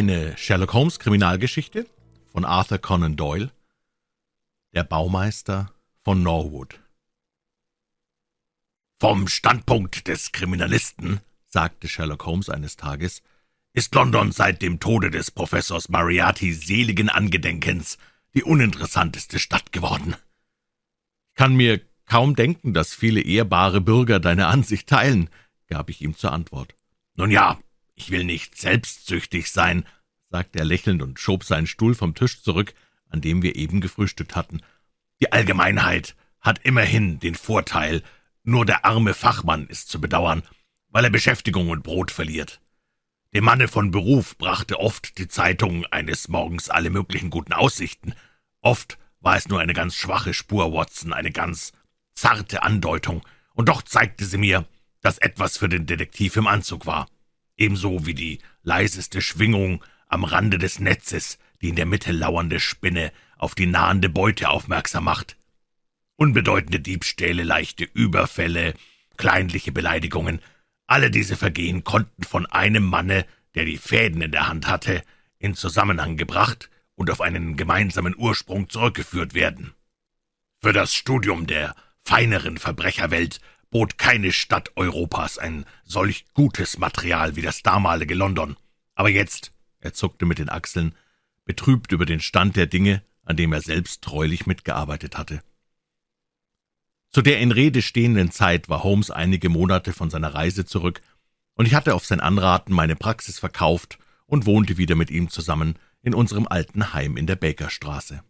[0.00, 1.84] Eine Sherlock Holmes Kriminalgeschichte
[2.32, 3.50] von Arthur Conan Doyle
[4.72, 6.80] Der Baumeister von Norwood
[8.98, 13.22] Vom Standpunkt des Kriminalisten, sagte Sherlock Holmes eines Tages,
[13.74, 17.98] ist London seit dem Tode des Professors Moriarty seligen Angedenkens
[18.32, 20.16] die uninteressanteste Stadt geworden.
[21.28, 25.28] Ich kann mir kaum denken, dass viele ehrbare Bürger deine Ansicht teilen,
[25.68, 26.74] gab ich ihm zur Antwort.
[27.16, 27.58] Nun ja,
[28.00, 29.84] ich will nicht selbstsüchtig sein,
[30.30, 32.72] sagte er lächelnd und schob seinen Stuhl vom Tisch zurück,
[33.10, 34.62] an dem wir eben gefrühstückt hatten.
[35.20, 38.02] Die Allgemeinheit hat immerhin den Vorteil,
[38.42, 40.42] nur der arme Fachmann ist zu bedauern,
[40.88, 42.62] weil er Beschäftigung und Brot verliert.
[43.34, 48.14] Dem Manne von Beruf brachte oft die Zeitung eines Morgens alle möglichen guten Aussichten.
[48.62, 51.72] Oft war es nur eine ganz schwache Spur, Watson, eine ganz
[52.14, 53.20] zarte Andeutung,
[53.52, 54.66] und doch zeigte sie mir,
[55.02, 57.06] dass etwas für den Detektiv im Anzug war.
[57.60, 63.12] Ebenso wie die leiseste Schwingung am Rande des Netzes, die in der Mitte lauernde Spinne
[63.36, 65.36] auf die nahende Beute aufmerksam macht.
[66.16, 68.72] Unbedeutende Diebstähle, leichte Überfälle,
[69.18, 70.40] kleinliche Beleidigungen,
[70.86, 75.02] alle diese Vergehen konnten von einem Manne, der die Fäden in der Hand hatte,
[75.38, 79.74] in Zusammenhang gebracht und auf einen gemeinsamen Ursprung zurückgeführt werden.
[80.62, 83.38] Für das Studium der feineren Verbrecherwelt
[83.70, 88.56] bot keine Stadt Europas ein solch gutes Material wie das damalige London.
[88.94, 90.94] Aber jetzt, er zuckte mit den Achseln,
[91.44, 95.42] betrübt über den Stand der Dinge, an dem er selbst treulich mitgearbeitet hatte.
[97.10, 101.00] Zu der in Rede stehenden Zeit war Holmes einige Monate von seiner Reise zurück,
[101.54, 105.74] und ich hatte auf sein Anraten meine Praxis verkauft und wohnte wieder mit ihm zusammen
[106.02, 108.22] in unserem alten Heim in der Bakerstraße.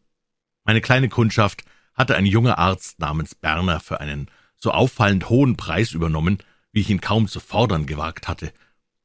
[0.64, 1.62] Meine kleine Kundschaft
[1.94, 4.30] hatte ein junger Arzt namens Berner für einen
[4.61, 6.39] so auffallend hohen Preis übernommen,
[6.72, 8.53] wie ich ihn kaum zu fordern gewagt hatte.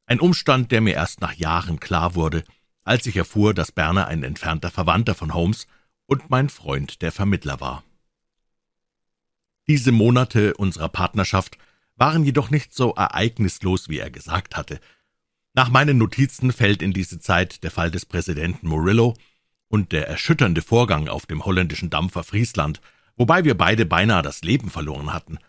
[0.05, 2.43] Ein Umstand, der mir erst nach Jahren klar wurde,
[2.83, 5.65] als ich erfuhr, dass Berner ein entfernter Verwandter von Holmes
[6.05, 7.83] und mein Freund der Vermittler war.
[9.67, 11.57] Diese Monate unserer Partnerschaft
[11.95, 14.79] waren jedoch nicht so ereignislos, wie er gesagt hatte.
[15.53, 19.15] Nach meinen Notizen fällt in diese Zeit der Fall des Präsidenten Murillo
[19.67, 22.81] und der erschütternde Vorgang auf dem holländischen Dampfer Friesland,
[23.15, 25.39] wobei wir beide beinahe das Leben verloren hatten.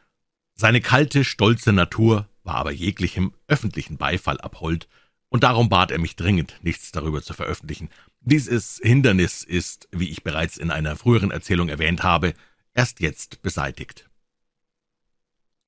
[0.59, 4.89] Seine kalte, stolze Natur war aber jeglichem öffentlichen Beifall abhold,
[5.29, 7.91] und darum bat er mich dringend, nichts darüber zu veröffentlichen.
[8.21, 12.33] Dieses Hindernis ist, wie ich bereits in einer früheren Erzählung erwähnt habe,
[12.73, 14.09] erst jetzt beseitigt.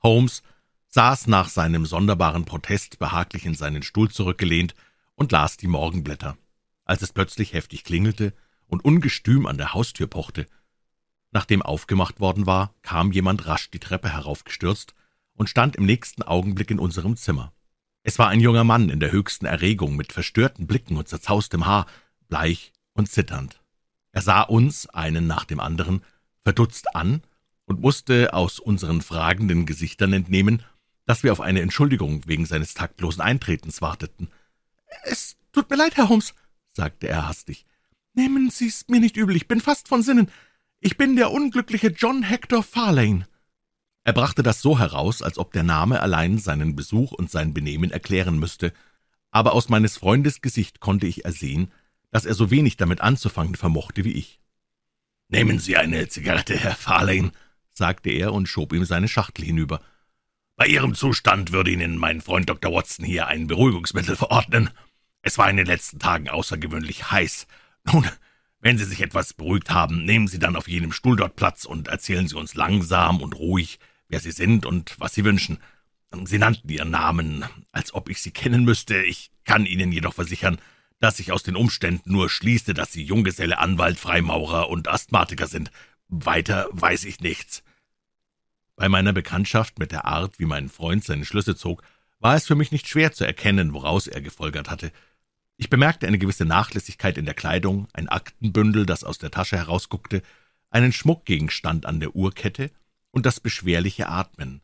[0.03, 0.43] Holmes
[0.87, 4.75] saß nach seinem sonderbaren Protest behaglich in seinen Stuhl zurückgelehnt
[5.17, 6.39] und las die Morgenblätter,
[6.85, 8.33] als es plötzlich heftig klingelte
[8.69, 10.47] und ungestüm an der Haustür pochte.
[11.31, 14.95] Nachdem aufgemacht worden war, kam jemand rasch die Treppe heraufgestürzt
[15.35, 17.53] und stand im nächsten Augenblick in unserem Zimmer.
[18.03, 21.87] Es war ein junger Mann in der höchsten Erregung, mit verstörten Blicken und zerzaustem Haar,
[22.29, 23.61] bleich und zitternd.
[24.13, 26.03] Er sah uns, einen nach dem anderen,
[26.43, 27.23] verdutzt an
[27.67, 30.63] und musste aus unseren fragenden Gesichtern entnehmen,
[31.05, 34.29] dass wir auf eine Entschuldigung wegen seines taktlosen Eintretens warteten.
[35.05, 36.35] »Es tut mir leid, Herr Holmes«,
[36.73, 37.67] sagte er hastig.
[38.15, 40.31] »Nehmen Sie's mir nicht übel, ich bin fast von Sinnen.
[40.81, 43.27] Ich bin der unglückliche John Hector Farlane.«
[44.05, 47.91] Er brachte das so heraus, als ob der Name allein seinen Besuch und sein Benehmen
[47.91, 48.73] erklären müsste,
[49.33, 51.73] aber aus meines Freundes Gesicht konnte ich ersehen,
[52.11, 54.41] dass er so wenig damit anzufangen vermochte wie ich.
[55.29, 57.33] »Nehmen Sie eine Zigarette, Herr Farlane«,
[57.73, 59.81] sagte er und schob ihm seine Schachtel hinüber.
[60.57, 62.73] Bei Ihrem Zustand würde Ihnen mein Freund Dr.
[62.73, 64.71] Watson hier ein Beruhigungsmittel verordnen.
[65.23, 67.47] Es war in den letzten Tagen außergewöhnlich heiß.
[67.85, 68.09] Nun,
[68.61, 71.89] wenn Sie sich etwas beruhigt haben, nehmen Sie dann auf jenem Stuhl dort Platz und
[71.89, 75.59] erzählen Sie uns langsam und ruhig, wer Sie sind und was Sie wünschen.
[76.25, 79.03] Sie nannten Ihren Namen, als ob ich Sie kennen müsste.
[79.03, 80.59] Ich kann Ihnen jedoch versichern,
[81.01, 85.71] dass ich aus den Umständen nur schließe, dass Sie Junggeselle, Anwalt, Freimaurer und Asthmatiker sind.
[86.09, 87.63] Weiter weiß ich nichts.
[88.75, 91.83] Bei meiner Bekanntschaft mit der Art, wie mein Freund seine Schlüsse zog,
[92.21, 94.91] war es für mich nicht schwer zu erkennen, woraus er gefolgert hatte.
[95.61, 100.23] Ich bemerkte eine gewisse Nachlässigkeit in der Kleidung, ein Aktenbündel, das aus der Tasche herausguckte,
[100.71, 102.71] einen Schmuckgegenstand an der Uhrkette
[103.11, 104.63] und das beschwerliche Atmen.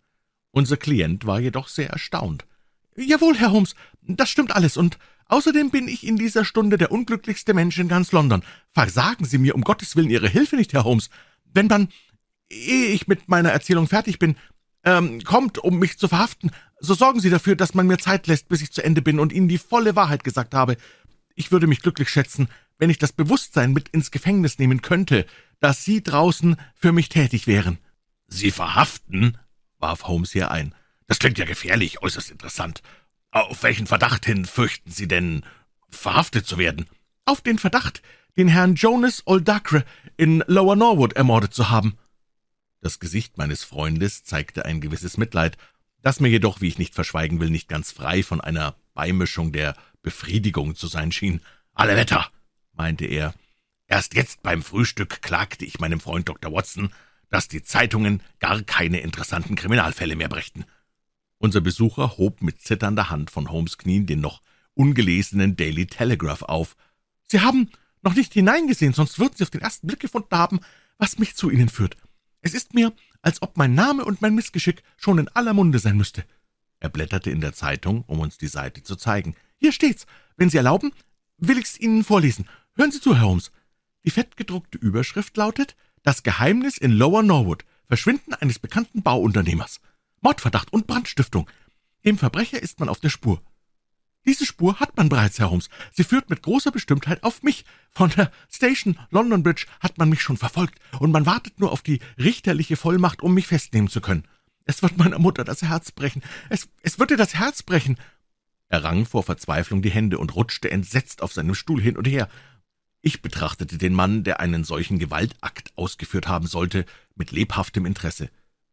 [0.52, 2.46] Unser Klient war jedoch sehr erstaunt.
[2.96, 7.54] »Jawohl, Herr Holmes, das stimmt alles, und außerdem bin ich in dieser Stunde der unglücklichste
[7.54, 8.44] Mensch in ganz London.
[8.70, 11.10] Versagen Sie mir um Gottes Willen Ihre Hilfe nicht, Herr Holmes.
[11.52, 11.88] Wenn man
[12.48, 14.36] ehe ich mit meiner Erzählung fertig bin,
[14.84, 16.50] ähm, kommt, um mich zu verhaften,
[16.80, 19.32] so sorgen Sie dafür, dass man mir Zeit lässt, bis ich zu Ende bin und
[19.32, 20.76] Ihnen die volle Wahrheit gesagt habe.
[21.34, 22.48] Ich würde mich glücklich schätzen,
[22.78, 25.26] wenn ich das Bewusstsein mit ins Gefängnis nehmen könnte,
[25.60, 27.78] dass Sie draußen für mich tätig wären.«
[28.26, 29.38] »Sie verhaften?«
[29.78, 30.74] warf Holmes hier ein.
[31.06, 32.82] »Das klingt ja gefährlich, äußerst interessant.
[33.30, 35.44] Auf welchen Verdacht hin fürchten Sie denn
[35.88, 36.86] verhaftet zu werden.
[37.24, 38.02] Auf den Verdacht,
[38.36, 39.84] den Herrn Jonas Oldacre
[40.16, 41.96] in Lower Norwood ermordet zu haben.
[42.84, 45.56] Das Gesicht meines Freundes zeigte ein gewisses Mitleid,
[46.02, 49.74] das mir jedoch, wie ich nicht verschweigen will, nicht ganz frei von einer Beimischung der
[50.02, 51.40] Befriedigung zu sein schien.
[51.72, 52.28] Alle Wetter,
[52.74, 53.32] meinte er.
[53.86, 56.52] Erst jetzt beim Frühstück klagte ich meinem Freund Dr.
[56.52, 56.90] Watson,
[57.30, 60.66] dass die Zeitungen gar keine interessanten Kriminalfälle mehr brächten.
[61.38, 64.42] Unser Besucher hob mit zitternder Hand von Holmes Knien den noch
[64.74, 66.76] ungelesenen Daily Telegraph auf.
[67.28, 67.70] »Sie haben
[68.02, 70.60] noch nicht hineingesehen, sonst würden Sie auf den ersten Blick gefunden haben,
[70.98, 71.96] was mich zu Ihnen führt.
[72.44, 72.92] Es ist mir,
[73.22, 76.26] als ob mein Name und mein Missgeschick schon in aller Munde sein müsste.«
[76.78, 79.34] Er blätterte in der Zeitung, um uns die Seite zu zeigen.
[79.58, 80.06] »Hier steht's.
[80.36, 80.92] Wenn Sie erlauben,
[81.38, 82.46] will ich's Ihnen vorlesen.
[82.76, 83.50] Hören Sie zu, Herr Holmes.
[84.04, 87.64] Die fettgedruckte Überschrift lautet »Das Geheimnis in Lower Norwood.
[87.86, 89.80] Verschwinden eines bekannten Bauunternehmers.
[90.20, 91.50] Mordverdacht und Brandstiftung.
[92.04, 93.40] Dem Verbrecher ist man auf der Spur.
[94.26, 95.68] Diese Spur hat man bereits, Herr Holmes.
[95.92, 97.64] Sie führt mit großer Bestimmtheit auf mich.
[97.90, 101.82] Von der Station London Bridge hat man mich schon verfolgt, und man wartet nur auf
[101.82, 104.26] die richterliche Vollmacht, um mich festnehmen zu können.
[104.64, 106.22] Es wird meiner Mutter das Herz brechen.
[106.48, 107.98] Es, es wird ihr das Herz brechen.
[108.68, 112.28] Er rang vor Verzweiflung die Hände und rutschte entsetzt auf seinem Stuhl hin und her.
[113.02, 118.30] Ich betrachtete den Mann, der einen solchen Gewaltakt ausgeführt haben sollte, mit lebhaftem Interesse.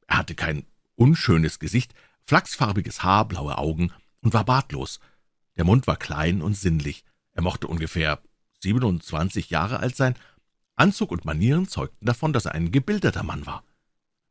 [0.07, 0.65] Er hatte kein
[0.95, 1.93] unschönes Gesicht,
[2.25, 5.01] flachsfarbiges Haar, blaue Augen und war bartlos.
[5.61, 7.03] Der Mund war klein und sinnlich.
[7.33, 8.19] Er mochte ungefähr
[8.61, 10.15] 27 Jahre alt sein.
[10.75, 13.63] Anzug und Manieren zeugten davon, dass er ein gebildeter Mann war.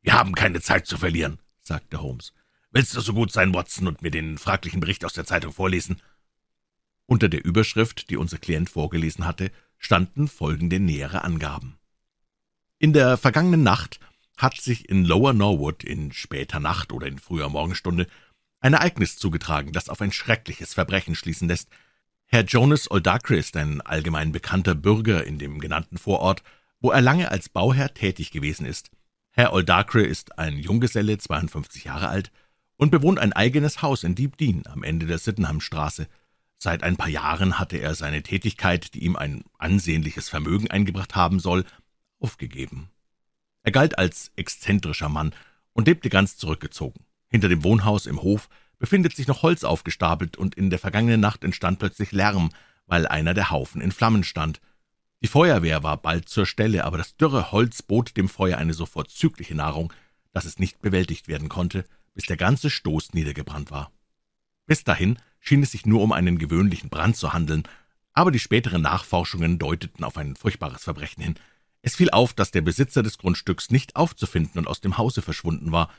[0.03, 2.33] »Wir haben keine Zeit zu verlieren«, sagte Holmes.
[2.73, 6.03] »Willst du so gut sein, Watson, und mir den fraglichen Bericht aus der Zeitung vorlesen?«
[7.07, 11.79] Unter der Überschrift, die unser Klient vorgelesen hatte, standen folgende nähere Angaben.
[12.81, 14.01] In der vergangenen Nacht
[14.37, 18.09] hat sich in Lower Norwood in später Nacht oder in früher Morgenstunde
[18.61, 21.69] ein Ereignis zugetragen, das auf ein schreckliches Verbrechen schließen lässt.
[22.27, 26.43] Herr Jonas Oldacre ist ein allgemein bekannter Bürger in dem genannten Vorort,
[26.81, 28.91] wo er lange als Bauherr tätig gewesen ist.
[29.31, 32.31] Herr Oldacre ist ein Junggeselle, 52 Jahre alt,
[32.77, 36.09] und bewohnt ein eigenes Haus in Deep Dean am Ende der Sydenhamstraße.
[36.59, 41.41] Seit ein paar Jahren hatte er seine Tätigkeit, die ihm ein ansehnliches Vermögen eingebracht haben
[41.41, 41.65] soll,
[42.19, 42.91] aufgegeben.
[43.63, 45.35] Er galt als exzentrischer Mann
[45.73, 47.05] und lebte ganz zurückgezogen.
[47.31, 48.49] Hinter dem Wohnhaus im Hof
[48.79, 52.51] befindet sich noch Holz aufgestapelt, und in der vergangenen Nacht entstand plötzlich Lärm,
[52.87, 54.61] weil einer der Haufen in Flammen stand.
[55.23, 58.87] Die Feuerwehr war bald zur Stelle, aber das dürre Holz bot dem Feuer eine so
[58.87, 59.93] vorzügliche Nahrung,
[60.33, 61.85] dass es nicht bewältigt werden konnte,
[62.15, 63.93] bis der ganze Stoß niedergebrannt war.
[64.67, 67.65] Bis dahin schien es sich nur um einen gewöhnlichen Brand zu handeln,
[68.13, 71.35] aber die späteren Nachforschungen deuteten auf ein furchtbares Verbrechen hin.
[71.83, 75.73] Es fiel auf, dass der Besitzer des Grundstücks nicht aufzufinden und aus dem Hause verschwunden
[75.73, 75.91] war,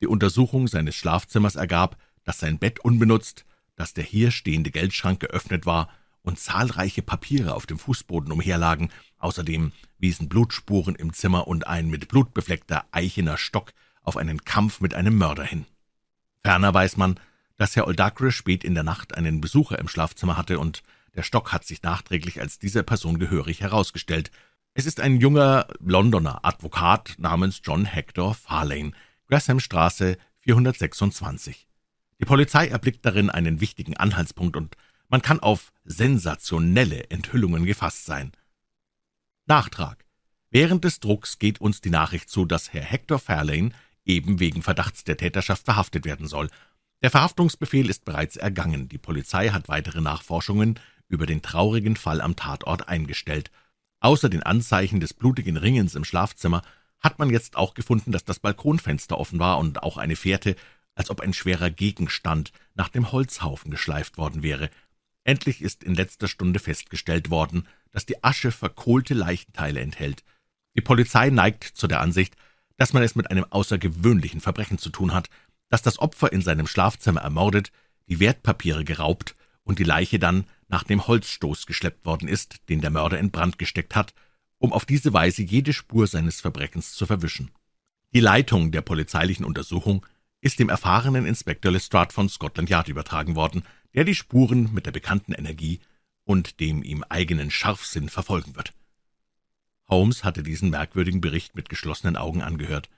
[0.00, 3.44] die Untersuchung seines Schlafzimmers ergab, dass sein Bett unbenutzt,
[3.76, 5.88] dass der hier stehende Geldschrank geöffnet war
[6.22, 8.90] und zahlreiche Papiere auf dem Fußboden umherlagen.
[9.18, 14.80] Außerdem wiesen Blutspuren im Zimmer und ein mit Blut befleckter eichener Stock auf einen Kampf
[14.80, 15.66] mit einem Mörder hin.
[16.42, 17.18] Ferner weiß man,
[17.56, 20.82] dass Herr Oldacre spät in der Nacht einen Besucher im Schlafzimmer hatte, und
[21.14, 24.30] der Stock hat sich nachträglich als dieser Person gehörig herausgestellt.
[24.74, 28.92] Es ist ein junger Londoner Advokat namens John Hector Farlane,
[29.28, 31.66] Grahamstraße 426.
[32.20, 34.76] Die Polizei erblickt darin einen wichtigen Anhaltspunkt und
[35.08, 38.32] man kann auf sensationelle Enthüllungen gefasst sein.
[39.46, 40.04] Nachtrag.
[40.50, 43.70] Während des Drucks geht uns die Nachricht zu, dass Herr Hector Fairlane
[44.04, 46.48] eben wegen Verdachts der Täterschaft verhaftet werden soll.
[47.02, 48.88] Der Verhaftungsbefehl ist bereits ergangen.
[48.88, 50.78] Die Polizei hat weitere Nachforschungen
[51.08, 53.50] über den traurigen Fall am Tatort eingestellt.
[54.00, 56.62] Außer den Anzeichen des blutigen Ringens im Schlafzimmer
[57.04, 60.56] hat man jetzt auch gefunden, dass das Balkonfenster offen war und auch eine Fährte,
[60.94, 64.70] als ob ein schwerer Gegenstand nach dem Holzhaufen geschleift worden wäre.
[65.22, 70.24] Endlich ist in letzter Stunde festgestellt worden, dass die Asche verkohlte Leichenteile enthält.
[70.76, 72.36] Die Polizei neigt zu der Ansicht,
[72.76, 75.28] dass man es mit einem außergewöhnlichen Verbrechen zu tun hat,
[75.68, 77.70] dass das Opfer in seinem Schlafzimmer ermordet,
[78.08, 82.90] die Wertpapiere geraubt und die Leiche dann nach dem Holzstoß geschleppt worden ist, den der
[82.90, 84.14] Mörder in Brand gesteckt hat,
[84.64, 87.50] um auf diese Weise jede Spur seines Verbrechens zu verwischen.
[88.14, 90.06] Die Leitung der polizeilichen Untersuchung
[90.40, 94.92] ist dem erfahrenen Inspektor Lestrade von Scotland Yard übertragen worden, der die Spuren mit der
[94.92, 95.80] bekannten Energie
[96.24, 98.72] und dem ihm eigenen Scharfsinn verfolgen wird.
[99.86, 102.88] Holmes hatte diesen merkwürdigen Bericht mit geschlossenen Augen angehört.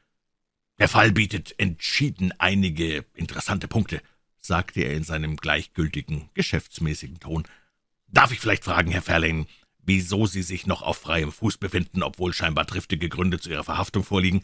[0.78, 4.00] »Der Fall bietet entschieden einige interessante Punkte«,
[4.38, 7.42] sagte er in seinem gleichgültigen, geschäftsmäßigen Ton.
[8.06, 9.46] »Darf ich vielleicht fragen, Herr Fairlane,
[9.86, 14.04] wieso Sie sich noch auf freiem Fuß befinden, obwohl scheinbar triftige Gründe zu Ihrer Verhaftung
[14.04, 14.42] vorliegen.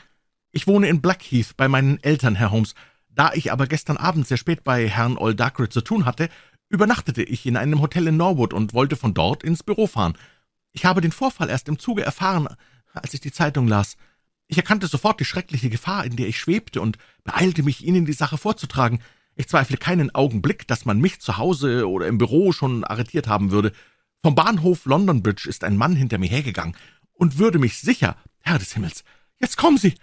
[0.53, 2.75] Ich wohne in Blackheath bei meinen Eltern, Herr Holmes.
[3.09, 6.29] Da ich aber gestern Abend sehr spät bei Herrn Oldacre zu tun hatte,
[6.69, 10.17] übernachtete ich in einem Hotel in Norwood und wollte von dort ins Büro fahren.
[10.73, 12.49] Ich habe den Vorfall erst im Zuge erfahren,
[12.95, 13.97] als ich die Zeitung las.
[14.47, 18.13] Ich erkannte sofort die schreckliche Gefahr, in der ich schwebte, und beeilte mich, Ihnen die
[18.13, 19.01] Sache vorzutragen.
[19.35, 23.51] Ich zweifle keinen Augenblick, dass man mich zu Hause oder im Büro schon arretiert haben
[23.51, 23.73] würde.
[24.23, 26.77] Vom Bahnhof London Bridge ist ein Mann hinter mir hergegangen
[27.15, 29.03] und würde mich sicher, Herr des Himmels,
[29.41, 29.95] jetzt kommen Sie!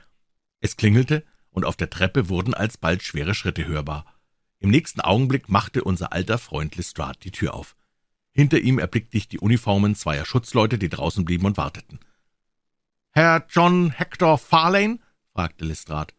[0.59, 4.05] Es klingelte, und auf der Treppe wurden alsbald schwere Schritte hörbar.
[4.59, 7.77] Im nächsten Augenblick machte unser alter Freund Lestrade die Tür auf.
[8.31, 11.99] Hinter ihm erblickte ich die Uniformen zweier Schutzleute, die draußen blieben und warteten.
[13.11, 14.99] »Herr John Hector Farlane?«
[15.33, 16.13] fragte Lestrade.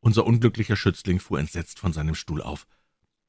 [0.00, 2.66] Unser unglücklicher Schützling fuhr entsetzt von seinem Stuhl auf.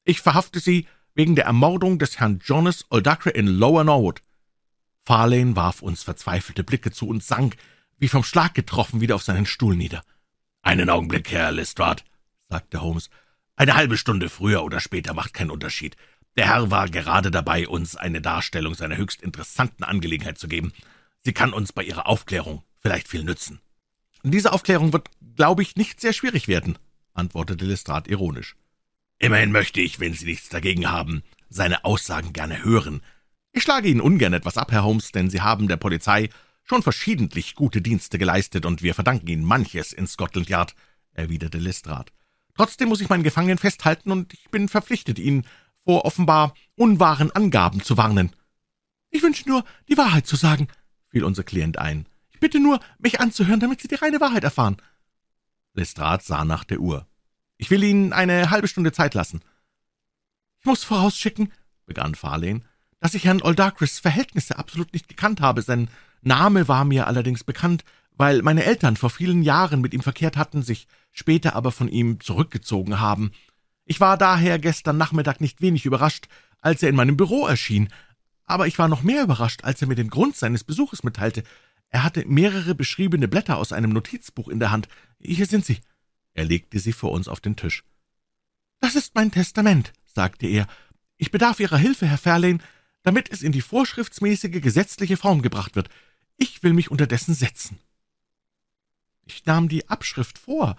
[0.04, 4.22] »Ich verhafte Sie wegen der Ermordung des Herrn Jonas Oldacre in Lower Norwood.«
[5.04, 7.56] Farlane warf uns verzweifelte Blicke zu und sank,
[7.98, 10.02] wie vom Schlag getroffen, wieder auf seinen Stuhl nieder.
[10.62, 12.02] »Einen Augenblick, Herr Lestrade«,
[12.48, 13.10] sagte Holmes.
[13.56, 15.96] »Eine halbe Stunde früher oder später macht keinen Unterschied.
[16.36, 20.72] Der Herr war gerade dabei, uns eine Darstellung seiner höchst interessanten Angelegenheit zu geben.
[21.22, 23.60] Sie kann uns bei Ihrer Aufklärung vielleicht viel nützen.«
[24.22, 26.78] »Diese Aufklärung wird, glaube ich, nicht sehr schwierig werden«,
[27.14, 28.56] antwortete Lestrade ironisch.
[29.22, 33.02] »Immerhin möchte ich, wenn Sie nichts dagegen haben, seine Aussagen gerne hören.
[33.52, 36.30] Ich schlage Ihnen ungern etwas ab, Herr Holmes, denn Sie haben der Polizei
[36.64, 40.74] schon verschiedentlich gute Dienste geleistet, und wir verdanken Ihnen manches in Scotland Yard«,
[41.12, 42.10] erwiderte Lestrade.
[42.56, 45.44] »Trotzdem muss ich meinen Gefangenen festhalten, und ich bin verpflichtet, ihn
[45.84, 48.30] vor offenbar unwahren Angaben zu warnen.«
[49.10, 50.68] »Ich wünsche nur, die Wahrheit zu sagen«,
[51.08, 52.06] fiel unser Klient ein.
[52.30, 54.78] »Ich bitte nur, mich anzuhören, damit Sie die reine Wahrheit erfahren.«
[55.74, 57.06] Lestrade sah nach der Uhr.
[57.60, 59.42] »Ich will Ihnen eine halbe Stunde Zeit lassen.«
[60.60, 61.52] »Ich muss vorausschicken«,
[61.84, 62.62] begann Farlane,
[63.00, 65.60] »dass ich Herrn Oldacres Verhältnisse absolut nicht gekannt habe.
[65.60, 65.90] Sein
[66.22, 67.84] Name war mir allerdings bekannt,
[68.16, 72.18] weil meine Eltern vor vielen Jahren mit ihm verkehrt hatten, sich später aber von ihm
[72.20, 73.30] zurückgezogen haben.
[73.84, 76.28] Ich war daher gestern Nachmittag nicht wenig überrascht,
[76.62, 77.90] als er in meinem Büro erschien,
[78.46, 81.42] aber ich war noch mehr überrascht, als er mir den Grund seines Besuches mitteilte.
[81.90, 84.88] Er hatte mehrere beschriebene Blätter aus einem Notizbuch in der Hand.
[85.18, 85.80] Hier sind sie.
[86.34, 87.84] Er legte sie vor uns auf den Tisch.
[88.80, 90.66] Das ist mein Testament, sagte er.
[91.16, 92.60] Ich bedarf Ihrer Hilfe, Herr Fairlane,
[93.02, 95.88] damit es in die vorschriftsmäßige gesetzliche Form gebracht wird.
[96.36, 97.78] Ich will mich unterdessen setzen.
[99.26, 100.76] Ich nahm die Abschrift vor,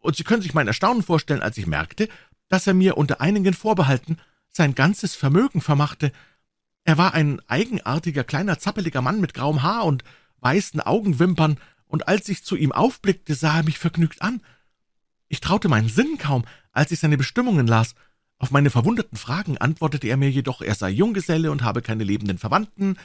[0.00, 2.08] und Sie können sich mein Erstaunen vorstellen, als ich merkte,
[2.48, 4.18] dass er mir unter einigen Vorbehalten
[4.50, 6.12] sein ganzes Vermögen vermachte.
[6.84, 10.04] Er war ein eigenartiger, kleiner, zappeliger Mann mit grauem Haar und
[10.40, 14.42] weißen Augenwimpern, und als ich zu ihm aufblickte, sah er mich vergnügt an.
[15.28, 17.94] Ich traute meinen Sinn kaum, als ich seine Bestimmungen las.
[18.38, 22.38] Auf meine verwunderten Fragen antwortete er mir jedoch, er sei Junggeselle und habe keine lebenden
[22.38, 22.96] Verwandten,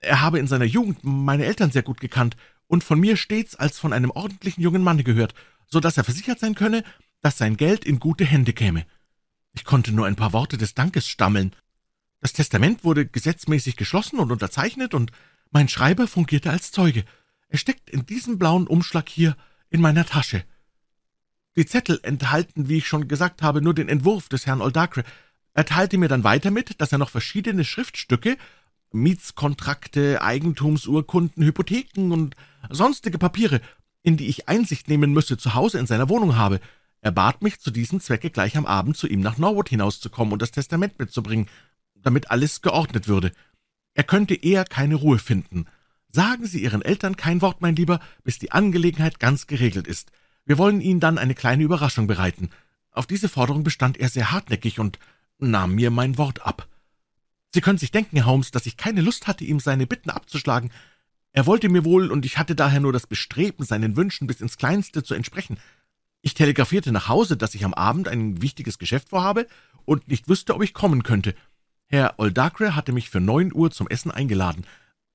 [0.00, 3.78] er habe in seiner Jugend meine Eltern sehr gut gekannt und von mir stets als
[3.78, 5.34] von einem ordentlichen jungen Manne gehört,
[5.66, 6.84] so dass er versichert sein könne,
[7.20, 8.86] dass sein Geld in gute Hände käme.
[9.54, 11.54] Ich konnte nur ein paar Worte des Dankes stammeln.
[12.20, 15.10] Das Testament wurde gesetzmäßig geschlossen und unterzeichnet, und
[15.50, 17.04] mein Schreiber fungierte als Zeuge.
[17.48, 19.36] Er steckt in diesem blauen Umschlag hier
[19.70, 20.44] in meiner Tasche.
[21.58, 25.02] Die Zettel enthalten, wie ich schon gesagt habe, nur den Entwurf des Herrn Oldacre.
[25.54, 28.36] Er teilte mir dann weiter mit, dass er noch verschiedene Schriftstücke
[28.92, 32.36] Mietskontrakte, Eigentumsurkunden, Hypotheken und
[32.70, 33.60] sonstige Papiere,
[34.04, 36.60] in die ich Einsicht nehmen müsse, zu Hause in seiner Wohnung habe.
[37.00, 40.40] Er bat mich, zu diesem Zwecke gleich am Abend zu ihm nach Norwood hinauszukommen und
[40.40, 41.48] das Testament mitzubringen,
[41.96, 43.32] damit alles geordnet würde.
[43.94, 45.66] Er könnte eher keine Ruhe finden.
[46.12, 50.12] Sagen Sie Ihren Eltern kein Wort, mein Lieber, bis die Angelegenheit ganz geregelt ist.
[50.48, 52.48] Wir wollen Ihnen dann eine kleine Überraschung bereiten.
[52.90, 54.98] Auf diese Forderung bestand er sehr hartnäckig und
[55.38, 56.66] nahm mir mein Wort ab.
[57.52, 60.70] Sie können sich denken, Herr Holmes, dass ich keine Lust hatte, ihm seine Bitten abzuschlagen.
[61.32, 64.56] Er wollte mir wohl, und ich hatte daher nur das Bestreben, seinen Wünschen bis ins
[64.56, 65.58] Kleinste zu entsprechen.
[66.22, 69.46] Ich telegrafierte nach Hause, dass ich am Abend ein wichtiges Geschäft vorhabe
[69.84, 71.34] und nicht wüsste, ob ich kommen könnte.
[71.88, 74.64] Herr Oldacre hatte mich für neun Uhr zum Essen eingeladen,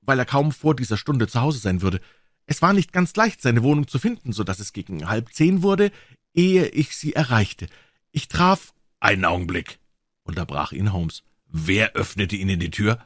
[0.02, 2.02] weil er kaum vor dieser Stunde zu Hause sein würde.
[2.46, 5.64] Es war nicht ganz leicht, seine Wohnung zu finden, so dass es gegen halb zehn
[5.64, 5.92] wurde,
[6.34, 7.68] ehe ich sie erreichte.
[8.12, 9.80] Ich traf einen Augenblick,
[10.24, 11.24] unterbrach ihn Holmes.
[11.48, 13.06] Wer öffnete Ihnen die Tür?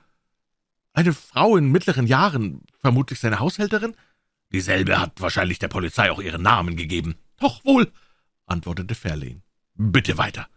[0.94, 3.94] Eine Frau in mittleren Jahren, vermutlich seine Haushälterin.
[4.52, 7.16] Dieselbe hat wahrscheinlich der Polizei auch ihren Namen gegeben.
[7.40, 7.92] Doch wohl,
[8.46, 9.42] antwortete Fairlane.
[9.76, 10.48] Bitte weiter.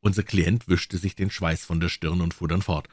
[0.00, 2.88] Unser Klient wischte sich den Schweiß von der Stirn und fuhr dann fort.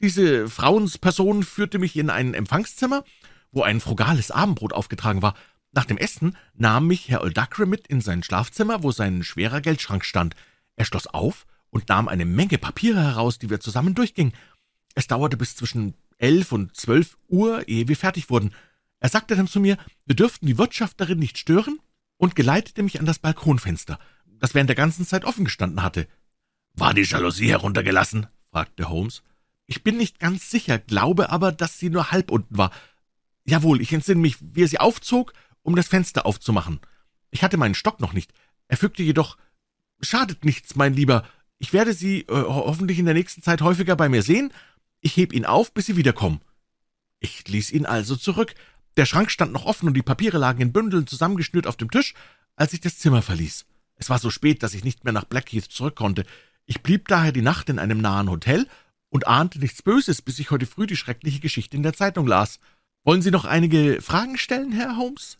[0.00, 3.04] Diese Frauensperson führte mich in ein Empfangszimmer,
[3.52, 5.34] wo ein frugales Abendbrot aufgetragen war.
[5.72, 10.04] Nach dem Essen nahm mich Herr Oldacre mit in sein Schlafzimmer, wo sein schwerer Geldschrank
[10.04, 10.34] stand.
[10.76, 14.34] Er schloss auf und nahm eine Menge Papiere heraus, die wir zusammen durchgingen.
[14.94, 18.54] Es dauerte bis zwischen elf und zwölf Uhr, ehe wir fertig wurden.
[19.00, 21.78] Er sagte dann zu mir, wir dürften die Wirtschafterin nicht stören
[22.16, 23.98] und geleitete mich an das Balkonfenster,
[24.38, 26.06] das während der ganzen Zeit offen gestanden hatte.
[26.74, 29.22] »War die Jalousie heruntergelassen?« fragte Holmes.
[29.66, 32.70] »Ich bin nicht ganz sicher, glaube aber, dass sie nur halb unten war.
[33.44, 35.32] Jawohl, ich entsinne mich, wie er sie aufzog,
[35.62, 36.80] um das Fenster aufzumachen.
[37.30, 38.32] Ich hatte meinen Stock noch nicht.
[38.68, 39.36] Er fügte jedoch,
[40.00, 41.24] »Schadet nichts, mein Lieber.
[41.58, 44.52] Ich werde Sie äh, hoffentlich in der nächsten Zeit häufiger bei mir sehen.
[45.00, 46.40] Ich heb ihn auf, bis Sie wiederkommen.«
[47.20, 48.54] Ich ließ ihn also zurück.
[48.96, 52.14] Der Schrank stand noch offen und die Papiere lagen in Bündeln zusammengeschnürt auf dem Tisch,
[52.56, 53.64] als ich das Zimmer verließ.
[53.94, 56.24] Es war so spät, dass ich nicht mehr nach Blackheath zurück konnte.
[56.66, 58.66] Ich blieb daher die Nacht in einem nahen Hotel
[59.08, 62.58] und ahnte nichts Böses, bis ich heute früh die schreckliche Geschichte in der Zeitung las.
[63.04, 65.38] Wollen Sie noch einige Fragen stellen, Herr Holmes?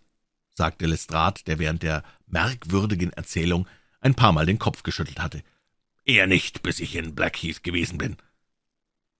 [0.54, 3.68] sagte Lestrade, der während der merkwürdigen Erzählung
[4.00, 5.42] ein paar Mal den Kopf geschüttelt hatte.
[6.04, 8.16] Eher nicht, bis ich in Blackheath gewesen bin.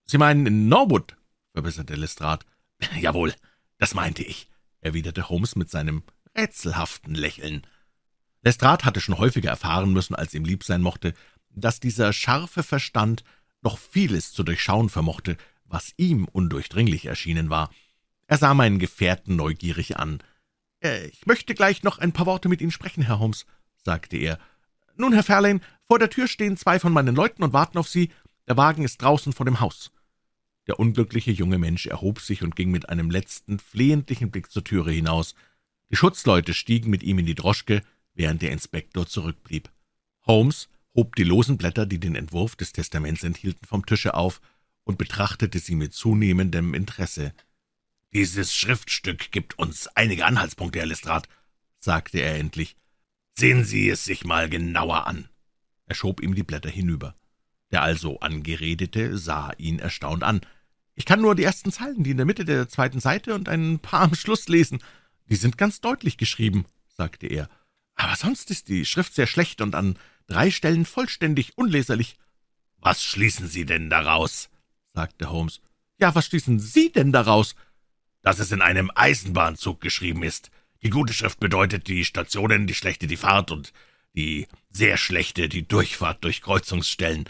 [0.04, 1.16] Sie meinen in Norwood?
[1.52, 2.44] verbesserte Lestrade.
[3.00, 3.34] Jawohl,
[3.78, 4.48] das meinte ich,
[4.80, 6.02] erwiderte Holmes mit seinem
[6.36, 7.66] rätselhaften Lächeln.
[8.42, 11.14] Lestrade hatte schon häufiger erfahren müssen, als ihm lieb sein mochte,
[11.50, 13.22] dass dieser scharfe Verstand
[13.60, 17.70] noch vieles zu durchschauen vermochte, was ihm undurchdringlich erschienen war.
[18.32, 20.22] Er sah meinen Gefährten neugierig an.
[20.82, 23.44] Äh, »Ich möchte gleich noch ein paar Worte mit Ihnen sprechen, Herr Holmes«,
[23.84, 24.38] sagte er.
[24.96, 28.10] »Nun, Herr Fairlane, vor der Tür stehen zwei von meinen Leuten und warten auf Sie.
[28.48, 29.90] Der Wagen ist draußen vor dem Haus.«
[30.66, 34.92] Der unglückliche junge Mensch erhob sich und ging mit einem letzten, flehentlichen Blick zur Türe
[34.92, 35.34] hinaus.
[35.90, 37.82] Die Schutzleute stiegen mit ihm in die Droschke,
[38.14, 39.70] während der Inspektor zurückblieb.
[40.24, 44.40] Holmes hob die losen Blätter, die den Entwurf des Testaments enthielten, vom Tische auf
[44.84, 47.34] und betrachtete sie mit zunehmendem Interesse.
[48.12, 51.28] »Dieses Schriftstück gibt uns einige Anhaltspunkte, Herr Lestrade«,
[51.78, 52.76] sagte er endlich.
[53.38, 55.30] »Sehen Sie es sich mal genauer an.«
[55.86, 57.14] Er schob ihm die Blätter hinüber.
[57.70, 60.42] Der also Angeredete sah ihn erstaunt an.
[60.94, 63.78] »Ich kann nur die ersten Zeilen, die in der Mitte der zweiten Seite und ein
[63.78, 64.82] paar am Schluss lesen.
[65.30, 67.48] Die sind ganz deutlich geschrieben«, sagte er.
[67.94, 72.16] »Aber sonst ist die Schrift sehr schlecht und an drei Stellen vollständig unleserlich.«
[72.76, 74.50] »Was schließen Sie denn daraus?«
[74.92, 75.62] sagte Holmes.
[75.98, 77.54] »Ja, was schließen Sie denn daraus?«
[78.22, 80.50] »Dass es in einem Eisenbahnzug geschrieben ist.
[80.82, 83.72] Die gute Schrift bedeutet die Stationen, die schlechte die Fahrt und
[84.14, 87.24] die sehr schlechte die Durchfahrt durch Kreuzungsstellen.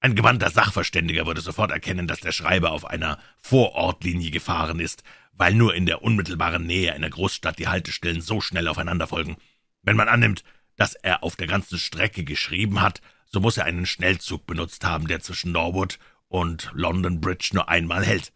[0.00, 5.02] Ein gewandter Sachverständiger würde sofort erkennen, dass der Schreiber auf einer Vorortlinie gefahren ist,
[5.32, 9.36] weil nur in der unmittelbaren Nähe einer Großstadt die Haltestellen so schnell aufeinander folgen.
[9.82, 10.44] Wenn man annimmt,
[10.76, 15.08] dass er auf der ganzen Strecke geschrieben hat, so muss er einen Schnellzug benutzt haben,
[15.08, 18.32] der zwischen Norwood und London Bridge nur einmal hält.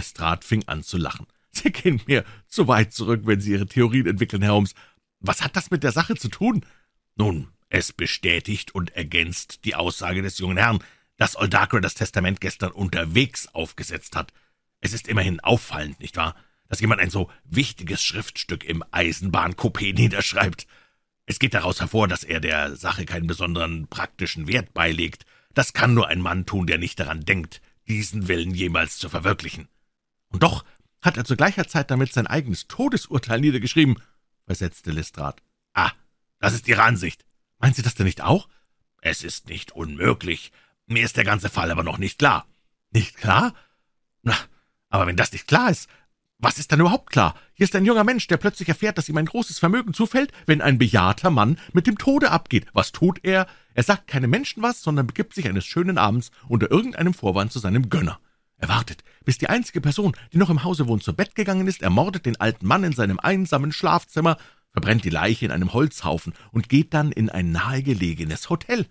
[0.00, 1.26] Lestrade fing an zu lachen.
[1.52, 4.74] »Sie gehen mir zu weit zurück, wenn Sie Ihre Theorien entwickeln, Herr Holmes.
[5.18, 6.64] Was hat das mit der Sache zu tun?«
[7.16, 10.82] »Nun, es bestätigt und ergänzt die Aussage des jungen Herrn,
[11.18, 14.32] dass Oldacre das Testament gestern unterwegs aufgesetzt hat.
[14.80, 16.34] Es ist immerhin auffallend, nicht wahr,
[16.68, 20.66] dass jemand ein so wichtiges Schriftstück im Eisenbahncoupé niederschreibt.
[21.26, 25.26] Es geht daraus hervor, dass er der Sache keinen besonderen praktischen Wert beilegt.
[25.52, 29.68] Das kann nur ein Mann tun, der nicht daran denkt, diesen Willen jemals zu verwirklichen.
[30.32, 30.64] Und doch
[31.02, 34.00] hat er zu gleicher Zeit damit sein eigenes Todesurteil niedergeschrieben,
[34.46, 35.42] versetzte Lestrade.
[35.74, 35.92] Ah,
[36.38, 37.24] das ist Ihre Ansicht.
[37.58, 38.48] Meinen Sie das denn nicht auch?
[39.02, 40.52] Es ist nicht unmöglich.
[40.86, 42.46] Mir ist der ganze Fall aber noch nicht klar.
[42.90, 43.54] Nicht klar?
[44.22, 44.36] Na,
[44.88, 45.88] aber wenn das nicht klar ist,
[46.38, 47.34] was ist dann überhaupt klar?
[47.52, 50.62] Hier ist ein junger Mensch, der plötzlich erfährt, dass ihm ein großes Vermögen zufällt, wenn
[50.62, 52.66] ein bejahrter Mann mit dem Tode abgeht.
[52.72, 53.46] Was tut er?
[53.74, 57.58] Er sagt keinem Menschen was, sondern begibt sich eines schönen Abends unter irgendeinem Vorwand zu
[57.58, 58.20] seinem Gönner.
[58.60, 61.80] Er wartet, bis die einzige Person, die noch im Hause wohnt, zu Bett gegangen ist,
[61.82, 64.36] ermordet den alten Mann in seinem einsamen Schlafzimmer,
[64.70, 68.86] verbrennt die Leiche in einem Holzhaufen und geht dann in ein nahegelegenes Hotel.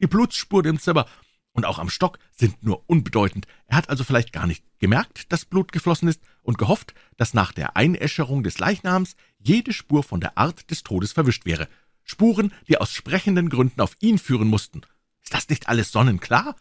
[0.00, 1.06] Die Blutsspuren im Zimmer
[1.52, 3.46] und auch am Stock sind nur unbedeutend.
[3.66, 7.52] Er hat also vielleicht gar nicht gemerkt, dass Blut geflossen ist und gehofft, dass nach
[7.52, 11.68] der Einäscherung des Leichnams jede Spur von der Art des Todes verwischt wäre.
[12.02, 14.82] Spuren, die aus sprechenden Gründen auf ihn führen mussten.
[15.22, 16.56] Ist das nicht alles sonnenklar?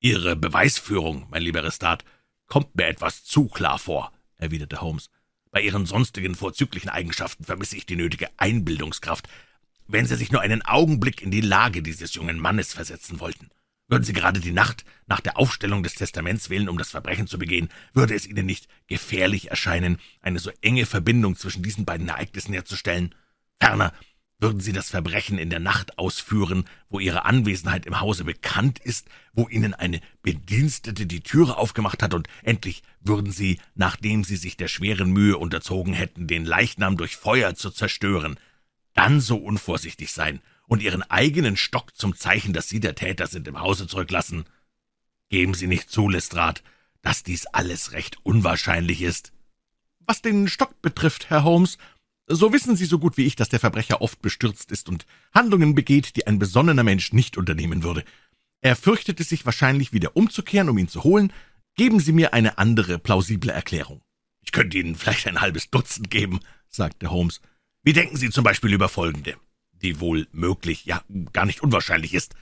[0.00, 2.04] »Ihre Beweisführung, mein lieber Restat,
[2.46, 5.10] kommt mir etwas zu klar vor«, erwiderte Holmes.
[5.50, 9.28] »Bei Ihren sonstigen vorzüglichen Eigenschaften vermisse ich die nötige Einbildungskraft.
[9.86, 13.50] Wenn Sie sich nur einen Augenblick in die Lage dieses jungen Mannes versetzen wollten,
[13.88, 17.38] würden Sie gerade die Nacht nach der Aufstellung des Testaments wählen, um das Verbrechen zu
[17.38, 22.54] begehen, würde es Ihnen nicht gefährlich erscheinen, eine so enge Verbindung zwischen diesen beiden Ereignissen
[22.54, 23.14] herzustellen?
[23.60, 23.92] Ferner
[24.40, 29.06] würden Sie das Verbrechen in der Nacht ausführen, wo Ihre Anwesenheit im Hause bekannt ist,
[29.32, 34.56] wo Ihnen eine Bedienstete die Türe aufgemacht hat, und endlich würden Sie, nachdem Sie sich
[34.56, 38.38] der schweren Mühe unterzogen hätten, den Leichnam durch Feuer zu zerstören,
[38.94, 43.46] dann so unvorsichtig sein und Ihren eigenen Stock zum Zeichen, dass Sie der Täter sind,
[43.46, 44.44] im Hause zurücklassen?
[45.28, 46.62] Geben Sie nicht zu, Lestrade,
[47.02, 49.32] dass dies alles recht unwahrscheinlich ist.
[50.00, 51.78] Was den Stock betrifft, Herr Holmes,
[52.30, 55.74] so wissen Sie so gut wie ich, dass der Verbrecher oft bestürzt ist und Handlungen
[55.74, 58.04] begeht, die ein besonnener Mensch nicht unternehmen würde.
[58.60, 61.32] Er fürchtete sich wahrscheinlich wieder umzukehren, um ihn zu holen.
[61.74, 64.02] Geben Sie mir eine andere plausible Erklärung.
[64.42, 67.40] Ich könnte Ihnen vielleicht ein halbes Dutzend geben, sagte Holmes.
[67.82, 69.36] Wie denken Sie zum Beispiel über folgende,
[69.72, 72.34] die wohl möglich, ja gar nicht unwahrscheinlich ist.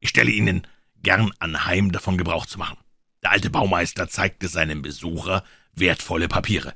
[0.00, 0.66] Ich stelle Ihnen
[1.02, 2.78] gern anheim, davon Gebrauch zu machen.
[3.22, 6.74] Der alte Baumeister zeigte seinem Besucher wertvolle Papiere.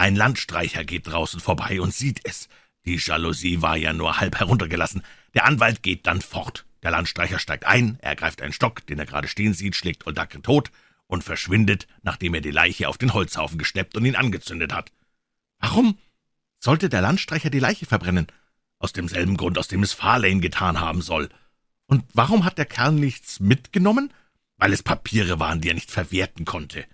[0.00, 2.48] Ein Landstreicher geht draußen vorbei und sieht es.
[2.86, 5.02] Die Jalousie war ja nur halb heruntergelassen.
[5.34, 6.64] Der Anwalt geht dann fort.
[6.82, 10.40] Der Landstreicher steigt ein, er greift einen Stock, den er gerade stehen sieht, schlägt Oldacre
[10.40, 10.70] tot
[11.06, 14.90] und verschwindet, nachdem er die Leiche auf den Holzhaufen gesteppt und ihn angezündet hat.
[15.58, 15.98] Warum
[16.58, 18.28] sollte der Landstreicher die Leiche verbrennen?
[18.78, 21.28] Aus demselben Grund, aus dem es Farlane getan haben soll.
[21.84, 24.14] Und warum hat der Kerl nichts mitgenommen?
[24.56, 26.86] Weil es Papiere waren, die er nicht verwerten konnte.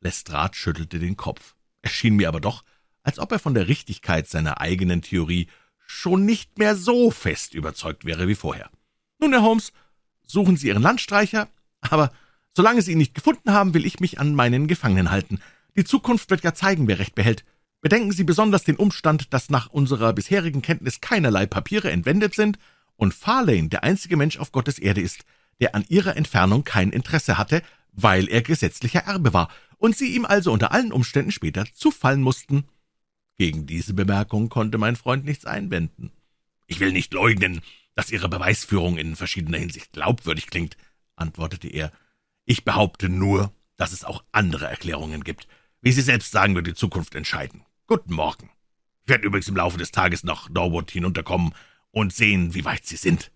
[0.00, 1.54] Lestrade schüttelte den Kopf.
[1.82, 2.64] Es schien mir aber doch,
[3.02, 5.48] als ob er von der Richtigkeit seiner eigenen Theorie
[5.86, 8.70] schon nicht mehr so fest überzeugt wäre wie vorher.
[9.18, 9.72] Nun, Herr Holmes,
[10.26, 11.48] suchen Sie Ihren Landstreicher,
[11.80, 12.12] aber
[12.54, 15.40] solange Sie ihn nicht gefunden haben, will ich mich an meinen Gefangenen halten.
[15.76, 17.44] Die Zukunft wird ja zeigen, wer Recht behält.
[17.80, 22.58] Bedenken Sie besonders den Umstand, dass nach unserer bisherigen Kenntnis keinerlei Papiere entwendet sind
[22.96, 25.24] und Farlane der einzige Mensch auf Gottes Erde ist,
[25.60, 27.62] der an ihrer Entfernung kein Interesse hatte,
[27.92, 29.48] weil er gesetzlicher Erbe war
[29.80, 32.68] und Sie ihm also unter allen Umständen später zufallen mussten.
[33.38, 36.12] Gegen diese Bemerkung konnte mein Freund nichts einwenden.
[36.66, 37.62] Ich will nicht leugnen,
[37.94, 40.76] dass Ihre Beweisführung in verschiedener Hinsicht glaubwürdig klingt,
[41.16, 41.92] antwortete er.
[42.44, 45.48] Ich behaupte nur, dass es auch andere Erklärungen gibt.
[45.80, 47.64] Wie Sie selbst sagen, wird die Zukunft entscheiden.
[47.86, 48.50] Guten Morgen.
[49.04, 51.54] Ich werde übrigens im Laufe des Tages nach Norwood hinunterkommen
[51.90, 53.32] und sehen, wie weit Sie sind.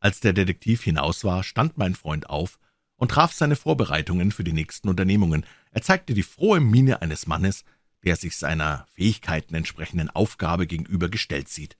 [0.00, 2.58] Als der Detektiv hinaus war, stand mein Freund auf
[2.96, 5.44] und traf seine Vorbereitungen für die nächsten Unternehmungen.
[5.70, 7.64] Er zeigte die frohe Miene eines Mannes,
[8.04, 11.76] der sich seiner Fähigkeiten entsprechenden Aufgabe gegenüber gestellt sieht.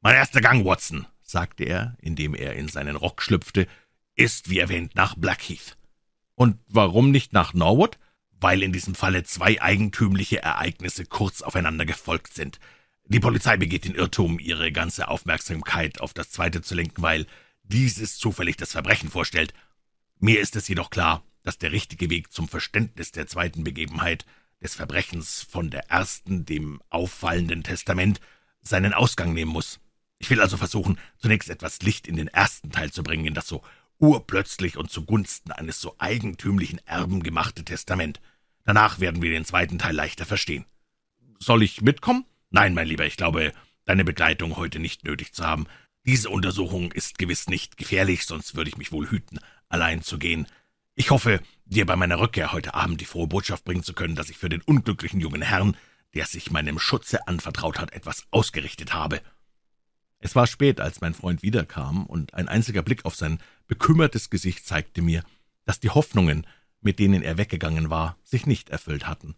[0.00, 3.66] Mein erster Gang, Watson, sagte er, indem er in seinen Rock schlüpfte,
[4.14, 5.76] ist, wie erwähnt, nach Blackheath.
[6.34, 7.98] Und warum nicht nach Norwood?
[8.40, 12.60] Weil in diesem Falle zwei eigentümliche Ereignisse kurz aufeinander gefolgt sind.
[13.06, 17.26] Die Polizei begeht den Irrtum, ihre ganze Aufmerksamkeit auf das zweite zu lenken, weil
[17.64, 19.54] dieses zufällig das Verbrechen vorstellt.
[20.20, 24.26] Mir ist es jedoch klar, dass der richtige Weg zum Verständnis der zweiten Begebenheit,
[24.60, 28.20] des Verbrechens von der ersten, dem auffallenden Testament,
[28.60, 29.78] seinen Ausgang nehmen muss.
[30.18, 33.46] Ich will also versuchen, zunächst etwas Licht in den ersten Teil zu bringen, in das
[33.46, 33.62] so
[33.98, 38.20] urplötzlich und zugunsten eines so eigentümlichen Erben gemachte Testament.
[38.64, 40.64] Danach werden wir den zweiten Teil leichter verstehen.
[41.38, 42.24] Soll ich mitkommen?
[42.50, 43.52] Nein, mein Lieber, ich glaube,
[43.84, 45.66] deine Begleitung heute nicht nötig zu haben.
[46.04, 50.46] Diese Untersuchung ist gewiss nicht gefährlich, sonst würde ich mich wohl hüten, allein zu gehen.
[50.94, 54.30] Ich hoffe, dir bei meiner Rückkehr heute Abend die frohe Botschaft bringen zu können, dass
[54.30, 55.76] ich für den unglücklichen jungen Herrn,
[56.14, 59.20] der sich meinem Schutze anvertraut hat, etwas ausgerichtet habe.
[60.20, 64.66] Es war spät, als mein Freund wiederkam, und ein einziger Blick auf sein bekümmertes Gesicht
[64.66, 65.22] zeigte mir,
[65.64, 66.46] dass die Hoffnungen,
[66.80, 69.36] mit denen er weggegangen war, sich nicht erfüllt hatten.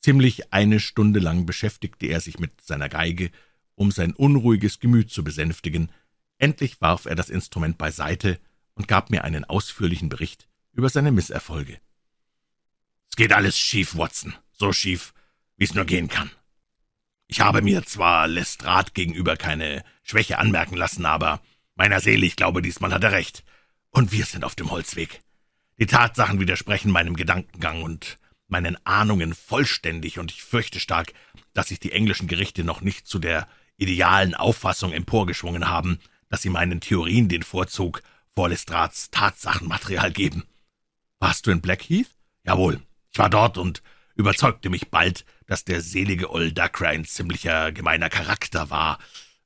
[0.00, 3.30] Ziemlich eine Stunde lang beschäftigte er sich mit seiner Geige,
[3.74, 5.90] um sein unruhiges Gemüt zu besänftigen.
[6.38, 8.38] Endlich warf er das Instrument beiseite
[8.74, 11.78] und gab mir einen ausführlichen Bericht über seine Misserfolge.
[13.10, 15.14] Es geht alles schief, Watson, so schief,
[15.56, 16.30] wie es nur gehen kann.
[17.26, 21.40] Ich habe mir zwar Lestrade gegenüber keine Schwäche anmerken lassen, aber
[21.74, 23.44] meiner Seele, ich glaube, diesmal hat er recht.
[23.90, 25.22] Und wir sind auf dem Holzweg.
[25.78, 31.12] Die Tatsachen widersprechen meinem Gedankengang und meinen Ahnungen vollständig, und ich fürchte stark,
[31.52, 36.50] dass sich die englischen Gerichte noch nicht zu der idealen Auffassung emporgeschwungen haben, dass sie
[36.50, 38.02] meinen Theorien den Vorzug
[38.34, 40.44] vor Lestrats Tatsachenmaterial geben.
[41.20, 42.10] Warst du in Blackheath?
[42.44, 43.82] Jawohl, ich war dort und
[44.16, 48.98] überzeugte mich bald, dass der selige Old Dacre ein ziemlicher gemeiner Charakter war.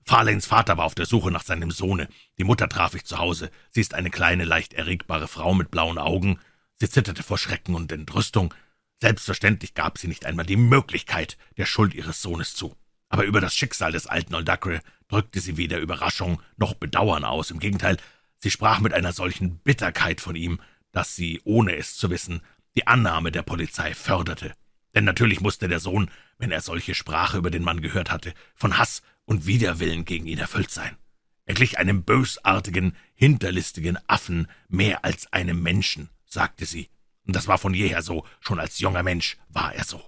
[0.04, 2.08] Farlanes Vater war auf der Suche nach seinem Sohne.
[2.38, 3.50] Die Mutter traf ich zu Hause.
[3.70, 6.40] Sie ist eine kleine, leicht erregbare Frau mit blauen Augen.
[6.76, 8.54] Sie zitterte vor Schrecken und Entrüstung.
[9.00, 12.74] Selbstverständlich gab sie nicht einmal die Möglichkeit der Schuld ihres Sohnes zu.
[13.10, 17.50] Aber über das Schicksal des alten Oldacre drückte sie weder Überraschung noch Bedauern aus.
[17.50, 17.98] Im Gegenteil,
[18.38, 20.60] sie sprach mit einer solchen Bitterkeit von ihm,
[20.92, 22.42] dass sie, ohne es zu wissen,
[22.76, 24.54] die Annahme der Polizei förderte.
[24.94, 28.78] Denn natürlich musste der Sohn, wenn er solche Sprache über den Mann gehört hatte, von
[28.78, 30.96] Hass und Widerwillen gegen ihn erfüllt sein.
[31.44, 36.88] Er glich einem bösartigen, hinterlistigen Affen mehr als einem Menschen, sagte sie.
[37.26, 40.02] Und das war von jeher so, schon als junger Mensch war er so.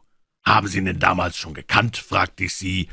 [0.45, 1.97] Haben Sie ihn denn damals schon gekannt?
[1.97, 2.88] fragte ich sie.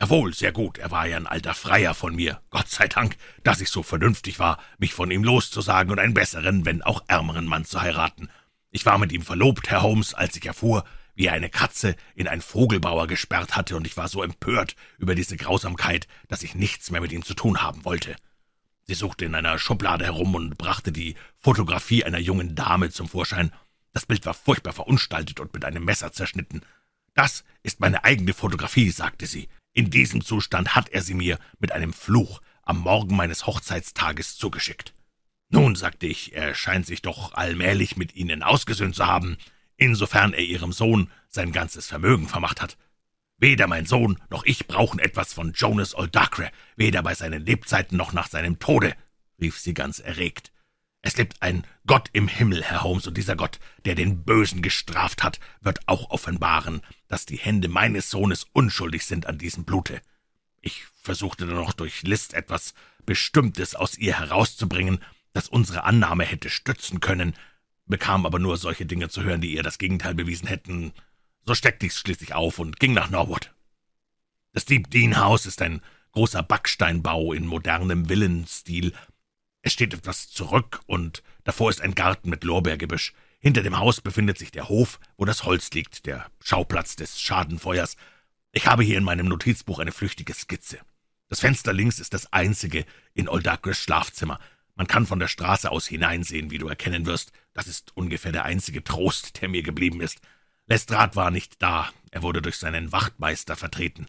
[0.00, 2.40] Jawohl, sehr gut, er war ja ein alter Freier von mir.
[2.48, 6.64] Gott sei Dank, dass ich so vernünftig war, mich von ihm loszusagen und einen besseren,
[6.64, 8.30] wenn auch ärmeren Mann zu heiraten.
[8.70, 10.84] Ich war mit ihm verlobt, Herr Holmes, als ich erfuhr,
[11.14, 15.14] wie er eine Katze in ein Vogelbauer gesperrt hatte, und ich war so empört über
[15.14, 18.16] diese Grausamkeit, dass ich nichts mehr mit ihm zu tun haben wollte.
[18.84, 23.52] Sie suchte in einer Schublade herum und brachte die Fotografie einer jungen Dame zum Vorschein.
[23.92, 26.62] Das Bild war furchtbar verunstaltet und mit einem Messer zerschnitten.
[27.14, 29.48] Das ist meine eigene Fotografie, sagte sie.
[29.72, 34.94] In diesem Zustand hat er sie mir mit einem Fluch am Morgen meines Hochzeitstages zugeschickt.
[35.48, 39.36] Nun, sagte ich, er scheint sich doch allmählich mit Ihnen ausgesöhnt zu haben,
[39.76, 42.76] insofern er Ihrem Sohn sein ganzes Vermögen vermacht hat.
[43.38, 48.12] Weder mein Sohn noch ich brauchen etwas von Jonas Oldacre, weder bei seinen Lebzeiten noch
[48.12, 48.94] nach seinem Tode,
[49.40, 50.52] rief sie ganz erregt.
[51.02, 55.22] Es lebt ein Gott im Himmel, Herr Holmes, und dieser Gott, der den Bösen gestraft
[55.22, 60.02] hat, wird auch offenbaren, dass die Hände meines Sohnes unschuldig sind an diesem Blute.
[60.60, 62.74] Ich versuchte dann noch durch List etwas
[63.06, 67.34] Bestimmtes aus ihr herauszubringen, das unsere Annahme hätte stützen können,
[67.86, 70.92] bekam aber nur solche Dinge zu hören, die ihr das Gegenteil bewiesen hätten.
[71.46, 73.54] So steckte ich's schließlich auf und ging nach Norwood.
[74.52, 75.80] Das Deep Dean House ist ein
[76.12, 78.92] großer Backsteinbau in modernem Villenstil.
[79.62, 83.12] Es steht etwas zurück und davor ist ein Garten mit Lorbeergebüsch.
[83.40, 87.96] Hinter dem Haus befindet sich der Hof, wo das Holz liegt, der Schauplatz des Schadenfeuers.
[88.52, 90.78] Ich habe hier in meinem Notizbuch eine flüchtige Skizze.
[91.28, 94.40] Das Fenster links ist das einzige in Oldacres Schlafzimmer.
[94.74, 97.32] Man kann von der Straße aus hineinsehen, wie du erkennen wirst.
[97.52, 100.20] Das ist ungefähr der einzige Trost, der mir geblieben ist.
[100.66, 104.06] Lestrade war nicht da, er wurde durch seinen Wachtmeister vertreten.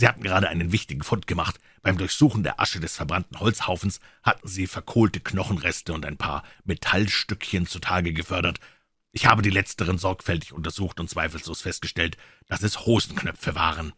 [0.00, 1.60] Sie hatten gerade einen wichtigen Fund gemacht.
[1.82, 7.66] Beim Durchsuchen der Asche des verbrannten Holzhaufens hatten sie verkohlte Knochenreste und ein paar Metallstückchen
[7.66, 8.60] zutage gefördert.
[9.12, 13.92] Ich habe die letzteren sorgfältig untersucht und zweifellos festgestellt, dass es Hosenknöpfe waren.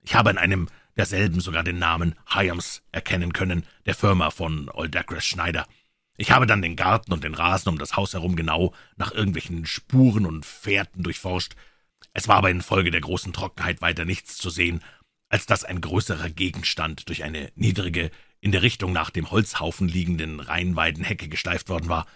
[0.00, 5.24] Ich habe in einem derselben sogar den Namen Hyams erkennen können, der Firma von Oldacres
[5.24, 5.66] Schneider.
[6.16, 9.66] Ich habe dann den Garten und den Rasen um das Haus herum genau nach irgendwelchen
[9.66, 11.56] Spuren und Fährten durchforscht.
[12.12, 14.82] Es war aber infolge der großen Trockenheit weiter nichts zu sehen,
[15.28, 18.10] als dass ein größerer Gegenstand durch eine niedrige,
[18.40, 22.06] in der Richtung nach dem Holzhaufen liegenden Rheinweidenhecke geschleift worden war.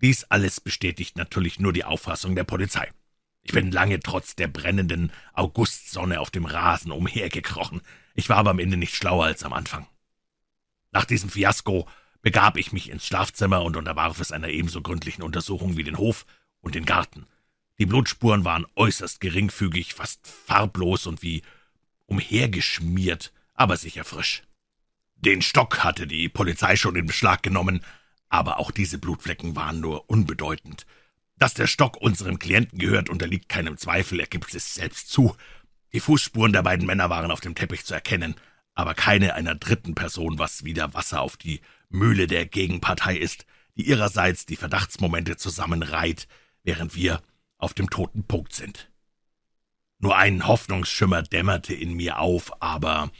[0.00, 2.88] Dies alles bestätigt natürlich nur die Auffassung der Polizei.
[3.42, 7.80] Ich bin lange trotz der brennenden Augustsonne auf dem Rasen umhergekrochen.
[8.14, 9.86] Ich war aber am Ende nicht schlauer als am Anfang.
[10.92, 11.88] Nach diesem Fiasko
[12.22, 16.26] begab ich mich ins Schlafzimmer und unterwarf es einer ebenso gründlichen Untersuchung wie den Hof
[16.60, 17.26] und den Garten.
[17.78, 21.42] Die Blutspuren waren äußerst geringfügig, fast farblos und wie
[22.10, 24.42] umhergeschmiert, aber sicher frisch.
[25.16, 27.84] Den Stock hatte die Polizei schon in Beschlag genommen,
[28.28, 30.86] aber auch diese Blutflecken waren nur unbedeutend.
[31.36, 35.36] Dass der Stock unserem Klienten gehört, unterliegt keinem Zweifel, er gibt es selbst zu.
[35.92, 38.34] Die Fußspuren der beiden Männer waren auf dem Teppich zu erkennen,
[38.74, 43.46] aber keine einer dritten Person, was wieder Wasser auf die Mühle der Gegenpartei ist,
[43.76, 46.28] die ihrerseits die Verdachtsmomente zusammenreiht,
[46.62, 47.22] während wir
[47.58, 48.89] auf dem toten Punkt sind.
[50.00, 53.10] Nur ein Hoffnungsschimmer dämmerte in mir auf, aber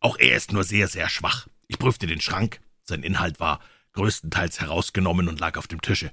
[0.00, 1.46] auch er ist nur sehr, sehr schwach.
[1.68, 3.60] Ich prüfte den Schrank, sein Inhalt war
[3.92, 6.10] größtenteils herausgenommen und lag auf dem Tische.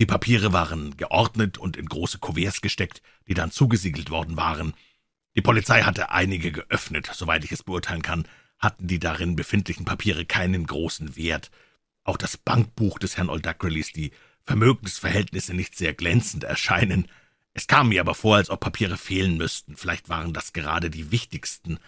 [0.00, 4.72] Die Papiere waren geordnet und in große Kuverts gesteckt, die dann zugesiegelt worden waren.
[5.36, 8.26] Die Polizei hatte einige geöffnet, soweit ich es beurteilen kann,
[8.58, 11.50] hatten die darin befindlichen Papiere keinen großen Wert.
[12.02, 17.06] Auch das Bankbuch des Herrn Oldacre ließ die Vermögensverhältnisse nicht sehr glänzend erscheinen.
[17.52, 19.76] Es kam mir aber vor, als ob Papiere fehlen müssten.
[19.76, 21.78] Vielleicht waren das gerade die wichtigsten.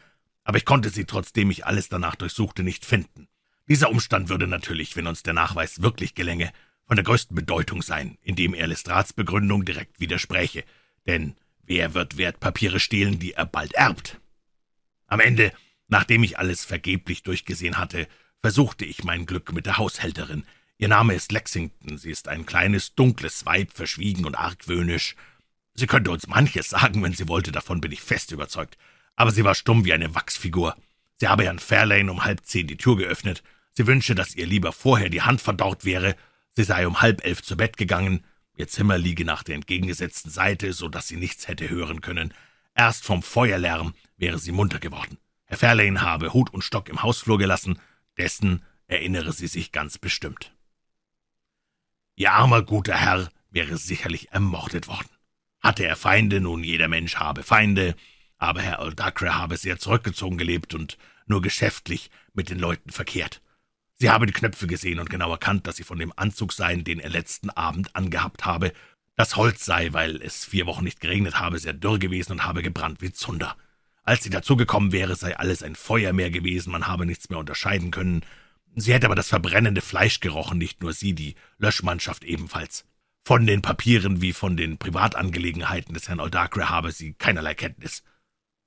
[0.45, 3.29] Aber ich konnte sie, trotzdem ich alles danach durchsuchte, nicht finden.
[3.69, 6.53] Dieser Umstand würde natürlich, wenn uns der Nachweis wirklich gelänge,
[6.87, 10.65] von der größten Bedeutung sein, indem er Lestrats Begründung direkt widerspräche.
[11.07, 14.21] Denn wer wird Wertpapiere stehlen, die er bald erbt?
[15.07, 15.53] Am Ende,
[15.89, 18.09] nachdem ich alles vergeblich durchgesehen hatte,
[18.41, 20.45] versuchte ich mein Glück mit der Haushälterin.
[20.77, 25.15] Ihr Name ist Lexington, sie ist ein kleines, dunkles Weib, verschwiegen und argwöhnisch.
[25.75, 28.77] Sie könnte uns manches sagen, wenn sie wollte, davon bin ich fest überzeugt.
[29.17, 30.77] Aber sie war stumm wie eine Wachsfigur.
[31.19, 33.43] Sie habe Herrn Fairlane um halb zehn die Tür geöffnet.
[33.73, 36.17] Sie wünsche, dass ihr lieber vorher die Hand verdorrt wäre,
[36.55, 38.25] Sie sei um halb elf zu Bett gegangen,
[38.57, 42.35] ihr Zimmer liege nach der entgegengesetzten Seite, so dass sie nichts hätte hören können.
[42.75, 45.19] Erst vom Feuerlärm wäre sie munter geworden.
[45.47, 47.79] Herr Fairlane habe Hut und Stock im Hausflur gelassen,
[48.19, 50.55] dessen erinnere sie sich ganz bestimmt.
[52.17, 55.09] Ihr armer guter Herr wäre sicherlich ermordet worden.
[55.63, 57.95] Hatte er Feinde, nun jeder Mensch habe Feinde,
[58.39, 63.41] aber Herr Oldacre habe sehr zurückgezogen gelebt und nur geschäftlich mit den Leuten verkehrt.
[63.95, 66.99] Sie habe die Knöpfe gesehen und genau erkannt, dass sie von dem Anzug seien, den
[66.99, 68.73] er letzten Abend angehabt habe.
[69.15, 72.63] Das Holz sei, weil es vier Wochen nicht geregnet habe, sehr dürr gewesen und habe
[72.63, 73.57] gebrannt wie Zunder.
[74.03, 78.25] Als sie dazugekommen wäre, sei alles ein Feuermeer gewesen, man habe nichts mehr unterscheiden können.
[78.75, 82.85] Sie hätte aber das verbrennende Fleisch gerochen, nicht nur sie, die Löschmannschaft ebenfalls.
[83.25, 88.03] Von den Papieren wie von den Privatangelegenheiten des Herrn Oldacre habe sie keinerlei Kenntnis.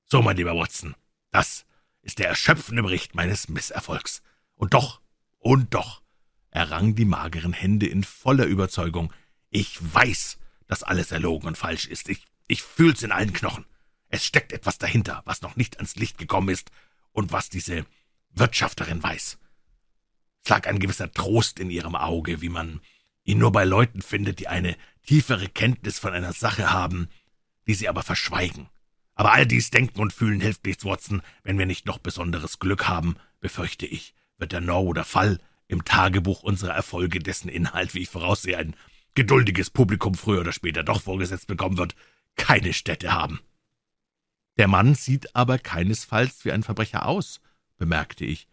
[0.06, 0.94] So, mein lieber Watson,
[1.30, 1.66] das
[2.00, 4.22] ist der erschöpfende Bericht meines Misserfolgs.
[4.54, 5.02] Und doch
[5.38, 6.02] und doch
[6.50, 9.12] Er rang die mageren Hände in voller Überzeugung.
[9.50, 10.38] »Ich weiß,
[10.68, 12.08] dass alles erlogen und falsch ist.
[12.08, 13.66] Ich, ich fühl's in allen Knochen.
[14.08, 16.70] Es steckt etwas dahinter, was noch nicht ans Licht gekommen ist
[17.12, 17.84] und was diese
[18.30, 19.38] Wirtschafterin weiß.
[20.44, 22.80] Es lag ein gewisser Trost in ihrem Auge, wie man
[23.26, 27.08] ihn nur bei Leuten findet, die eine tiefere Kenntnis von einer Sache haben,
[27.66, 28.68] die sie aber verschweigen.
[29.14, 31.22] Aber all dies Denken und Fühlen hilft nichts, Watson.
[31.42, 36.42] Wenn wir nicht noch besonderes Glück haben, befürchte ich, wird der Norwooder Fall im Tagebuch
[36.42, 38.76] unserer Erfolge, dessen Inhalt, wie ich voraussehe, ein
[39.14, 41.96] geduldiges Publikum früher oder später doch vorgesetzt bekommen wird,
[42.36, 43.40] keine Stätte haben.
[44.58, 47.40] Der Mann sieht aber keinesfalls wie ein Verbrecher aus,
[47.78, 48.46] bemerkte ich.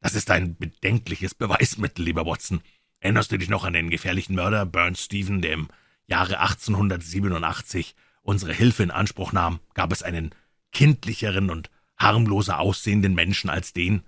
[0.00, 2.60] Das ist ein bedenkliches Beweismittel, lieber Watson.
[3.04, 5.68] Erinnerst du dich noch an den gefährlichen Mörder Burns Stephen, der im
[6.06, 9.60] Jahre 1887 unsere Hilfe in Anspruch nahm?
[9.74, 10.34] Gab es einen
[10.72, 14.04] kindlicheren und harmloser aussehenden Menschen als den?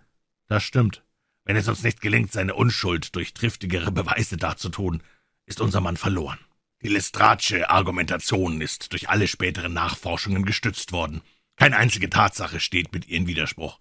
[0.48, 1.04] Das stimmt.
[1.44, 5.02] Wenn es uns nicht gelingt, seine Unschuld durch triftigere Beweise darzutun,
[5.44, 6.38] ist unser Mann verloren.
[6.80, 11.20] Die Lestratsche Argumentation ist durch alle späteren Nachforschungen gestützt worden.
[11.56, 13.78] Keine einzige Tatsache steht mit ihr in Widerspruch.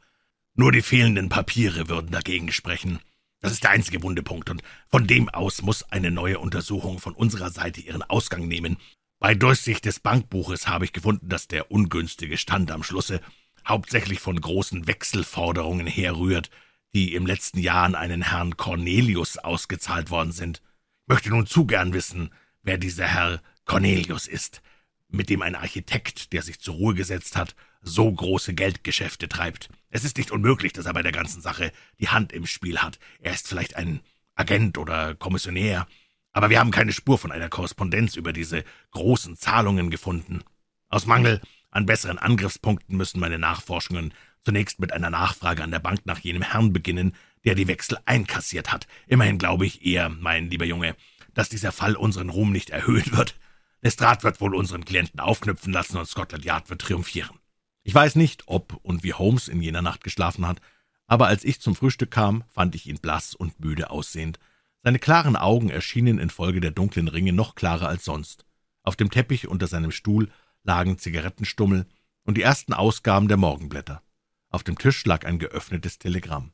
[0.56, 3.00] Nur die fehlenden Papiere würden dagegen sprechen.
[3.46, 7.52] Das ist der einzige Wundepunkt, und von dem aus muss eine neue Untersuchung von unserer
[7.52, 8.78] Seite ihren Ausgang nehmen.
[9.20, 13.22] Bei Durchsicht des Bankbuches habe ich gefunden, dass der ungünstige Stand am Schlusse
[13.68, 16.50] hauptsächlich von großen Wechselforderungen herrührt,
[16.96, 20.64] die im letzten Jahr an einen Herrn Cornelius ausgezahlt worden sind.
[21.04, 22.32] Ich möchte nun zu gern wissen,
[22.64, 24.64] wer dieser Herr Cornelius ist,
[25.08, 29.70] mit dem ein Architekt, der sich zur Ruhe gesetzt hat, so große Geldgeschäfte treibt.
[29.96, 33.00] Es ist nicht unmöglich, dass er bei der ganzen Sache die Hand im Spiel hat.
[33.22, 34.02] Er ist vielleicht ein
[34.36, 35.88] Agent oder Kommissionär,
[36.34, 40.44] aber wir haben keine Spur von einer Korrespondenz über diese großen Zahlungen gefunden.
[40.90, 41.40] Aus Mangel
[41.72, 46.42] an besseren Angriffspunkten müssen meine Nachforschungen zunächst mit einer Nachfrage an der Bank nach jenem
[46.42, 48.88] Herrn beginnen, der die Wechsel einkassiert hat.
[49.08, 50.98] Immerhin glaube ich eher, mein lieber Junge,
[51.34, 53.40] dass dieser Fall unseren Ruhm nicht erhöhen wird.
[53.82, 57.40] Lestrade wird wohl unseren Klienten aufknüpfen lassen und Scotland Yard wird triumphieren.
[57.88, 60.60] Ich weiß nicht, ob und wie Holmes in jener Nacht geschlafen hat,
[61.06, 64.40] aber als ich zum Frühstück kam, fand ich ihn blass und müde aussehend.
[64.82, 68.44] Seine klaren Augen erschienen infolge der dunklen Ringe noch klarer als sonst.
[68.82, 70.32] Auf dem Teppich unter seinem Stuhl
[70.64, 71.86] lagen Zigarettenstummel
[72.24, 74.02] und die ersten Ausgaben der Morgenblätter.
[74.50, 76.54] Auf dem Tisch lag ein geöffnetes Telegramm.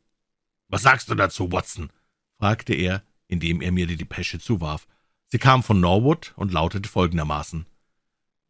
[0.67, 1.91] »Was sagst du dazu, Watson?«
[2.39, 4.85] fragte er, indem er mir die Depesche zuwarf.
[5.27, 7.65] Sie kam von Norwood und lautete folgendermaßen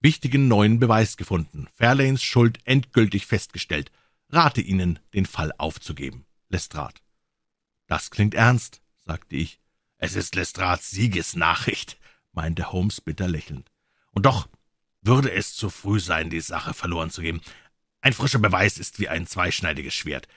[0.02, 3.92] wichtigen neuen Beweis gefunden, Fairlanes Schuld endgültig festgestellt.
[4.30, 6.26] Rate Ihnen, den Fall aufzugeben.
[6.50, 6.96] Lestrade.
[7.88, 9.60] Das klingt ernst, sagte ich.
[9.98, 12.00] Es ist Lestrades Siegesnachricht,
[12.32, 13.70] meinte Holmes bitter lächelnd.
[14.12, 14.48] Und doch
[15.02, 17.42] würde es zu früh sein, die Sache verloren zu geben.
[18.02, 20.28] Ein frischer Beweis ist wie ein zweischneidiges Schwert.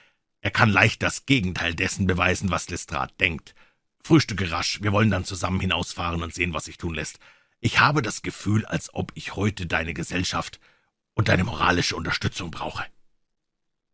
[0.41, 3.55] Er kann leicht das Gegenteil dessen beweisen, was Lestrade denkt.
[4.03, 7.19] Frühstücke rasch, wir wollen dann zusammen hinausfahren und sehen, was sich tun lässt.
[7.65, 10.59] Ich habe das Gefühl, als ob ich heute deine Gesellschaft
[11.15, 12.85] und deine moralische Unterstützung brauche.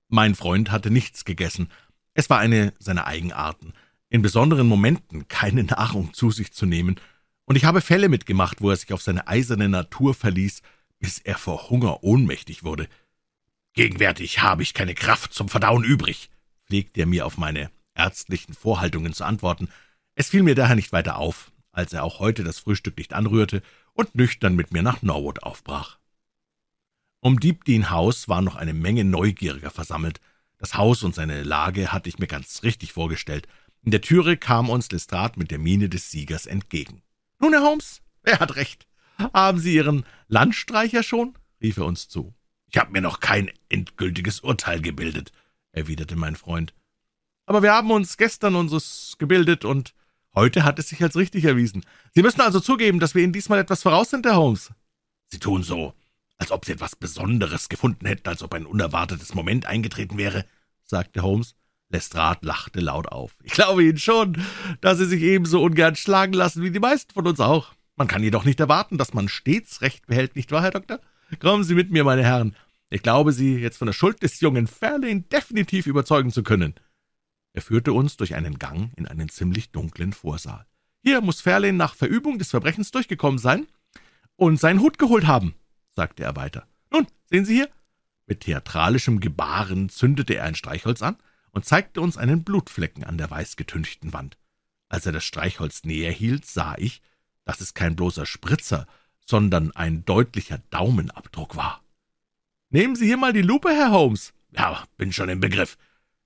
[0.10, 1.71] Mein Freund hatte nichts gegessen.
[2.13, 3.71] Es war eine seiner Eigenarten,
[4.10, 6.99] in besonderen Momenten keine Nahrung zu sich zu nehmen,
[7.45, 10.63] und ich habe Fälle mitgemacht, wo er sich auf seine eiserne Natur verließ,
[10.99, 12.89] bis er vor Hunger ohnmächtig wurde.
[13.71, 16.29] Gegenwärtig habe ich keine Kraft zum Verdauen übrig,
[16.65, 19.69] pflegte er mir auf meine ärztlichen Vorhaltungen zu antworten.
[20.15, 23.62] Es fiel mir daher nicht weiter auf, als er auch heute das Frühstück nicht anrührte
[23.93, 25.99] und nüchtern mit mir nach Norwood aufbrach.
[27.19, 30.19] Um Deepdean House war noch eine Menge Neugieriger versammelt.
[30.57, 33.47] Das Haus und seine Lage hatte ich mir ganz richtig vorgestellt.
[33.84, 37.03] In der Türe kam uns Lestrade mit der Miene des Siegers entgegen.
[37.39, 38.88] »Nun, Herr Holmes, er hat recht.
[39.17, 42.34] Haben Sie Ihren Landstreicher schon?« rief er uns zu.
[42.67, 45.31] »Ich habe mir noch kein endgültiges Urteil gebildet«,
[45.71, 46.73] erwiderte mein Freund.
[47.45, 49.93] »Aber wir haben uns gestern unseres gebildet, und
[50.34, 51.84] Heute hat es sich als richtig erwiesen.
[52.13, 54.72] Sie müssen also zugeben, dass wir Ihnen diesmal etwas voraus sind, Herr Holmes.«
[55.28, 55.93] »Sie tun so,
[56.38, 60.45] als ob Sie etwas Besonderes gefunden hätten, als ob ein unerwartetes Moment eingetreten wäre«,
[60.86, 61.55] sagte Holmes.
[61.89, 63.36] Lestrade lachte laut auf.
[63.43, 64.41] »Ich glaube Ihnen schon,
[64.80, 67.74] dass Sie sich ebenso ungern schlagen lassen wie die meisten von uns auch.
[67.97, 70.99] Man kann jedoch nicht erwarten, dass man stets Recht behält, nicht wahr, Herr Doktor?
[71.39, 72.55] Kommen Sie mit mir, meine Herren.
[72.89, 76.76] Ich glaube, Sie jetzt von der Schuld des jungen Fairlane definitiv überzeugen zu können.«
[77.54, 80.66] Er führte uns durch einen Gang in einen ziemlich dunklen Vorsaal.
[81.04, 83.68] »Hier muss Fairlane nach Verübung des Verbrechens durchgekommen sein
[84.36, 85.56] und seinen Hut geholt haben«,
[85.89, 86.68] sagte er weiter.
[86.91, 87.70] »Nun, sehen Sie hier?«
[88.28, 91.18] Mit theatralischem Gebaren zündete er ein Streichholz an
[91.52, 94.38] und zeigte uns einen Blutflecken an der weißgetünchten Wand.
[94.88, 97.02] Als er das Streichholz näher hielt, sah ich,
[97.43, 98.88] dass es kein bloßer Spritzer,
[99.26, 101.84] sondern ein deutlicher Daumenabdruck war.
[102.70, 105.78] »Nehmen Sie hier mal die Lupe, Herr Holmes.« »Ja, bin schon im Begriff.«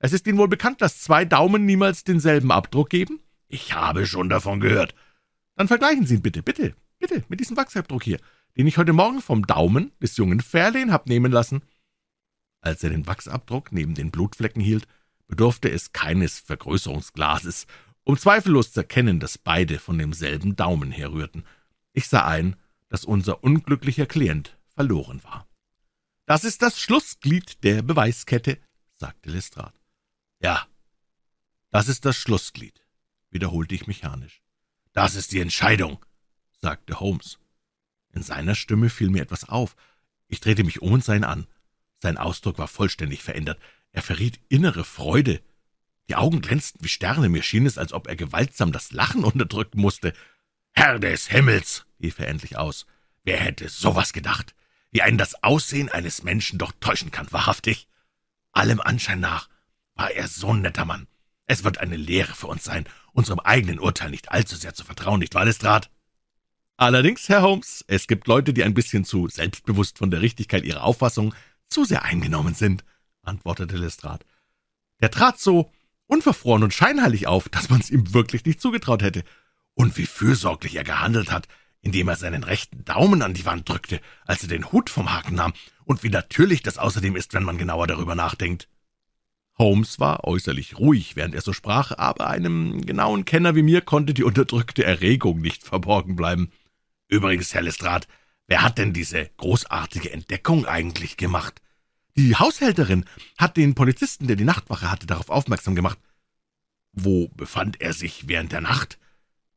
[0.06, 3.20] Es ist Ihnen wohl bekannt, dass zwei Daumen niemals denselben Abdruck geben?
[3.48, 4.94] Ich habe schon davon gehört.
[5.56, 8.20] Dann vergleichen Sie ihn bitte, bitte, bitte, mit diesem Wachsabdruck hier,
[8.56, 11.64] den ich heute Morgen vom Daumen des jungen Fairlane hab nehmen lassen.
[12.62, 14.88] Als er den Wachsabdruck neben den Blutflecken hielt,
[15.28, 17.66] bedurfte es keines Vergrößerungsglases,
[18.04, 21.46] um zweifellos zu erkennen, dass beide von demselben Daumen herrührten.
[21.94, 22.56] Ich sah ein,
[22.90, 25.48] dass unser unglücklicher Klient verloren war.
[26.28, 28.60] »Das ist das Schlussglied der Beweiskette«,
[28.94, 29.74] sagte Lestrade.
[30.46, 30.68] »Ja,
[31.72, 32.86] das ist das Schlussglied«,
[33.32, 34.44] wiederholte ich mechanisch.
[34.94, 36.06] »Das ist die Entscheidung«,
[36.62, 37.40] sagte Holmes.
[38.14, 39.76] In seiner Stimme fiel mir etwas auf.
[40.28, 41.48] Ich drehte mich um und sah ihn an.
[41.98, 43.60] Sein Ausdruck war vollständig verändert.
[43.92, 45.42] Er verriet innere Freude.
[46.10, 49.82] Die Augen glänzten wie Sterne, mir schien es, als ob er gewaltsam das Lachen unterdrücken
[49.82, 50.14] musste.
[50.74, 52.86] »Herr des Himmels«, rief er endlich aus,
[53.24, 54.54] »wer hätte sowas gedacht?
[54.92, 57.88] Wie einen das Aussehen eines Menschen doch täuschen kann, wahrhaftig.
[58.52, 59.50] Allem Anschein nach
[59.96, 61.08] war er so ein netter Mann.
[61.48, 65.20] Es wird eine Lehre für uns sein, unserem eigenen Urteil nicht allzu sehr zu vertrauen,
[65.20, 65.88] nicht wahr, Lestrade?«
[66.78, 70.84] Allerdings, Herr Holmes, es gibt Leute, die ein bisschen zu selbstbewusst von der Richtigkeit ihrer
[70.84, 71.34] Auffassung
[71.70, 72.84] zu sehr eingenommen sind,
[73.22, 74.26] antwortete Lestrade.
[75.02, 75.72] Der trat so
[76.08, 79.24] unverfroren und scheinheilig auf, dass man's ihm wirklich nicht zugetraut hätte.
[79.74, 81.48] Und wie fürsorglich er gehandelt hat,
[81.82, 85.36] indem er seinen rechten Daumen an die Wand drückte, als er den Hut vom Haken
[85.36, 85.54] nahm,
[85.86, 88.68] und wie natürlich das außerdem ist, wenn man genauer darüber nachdenkt.
[89.58, 94.14] Holmes war äußerlich ruhig, während er so sprach, aber einem genauen Kenner wie mir konnte
[94.14, 96.52] die unterdrückte Erregung nicht verborgen bleiben.
[97.08, 98.08] Übrigens, Herr Lestrade,
[98.48, 101.62] wer hat denn diese großartige Entdeckung eigentlich gemacht?
[102.18, 103.06] Die Haushälterin
[103.38, 106.00] hat den Polizisten, der die Nachtwache hatte, darauf aufmerksam gemacht.
[106.92, 109.00] Wo befand er sich während der Nacht?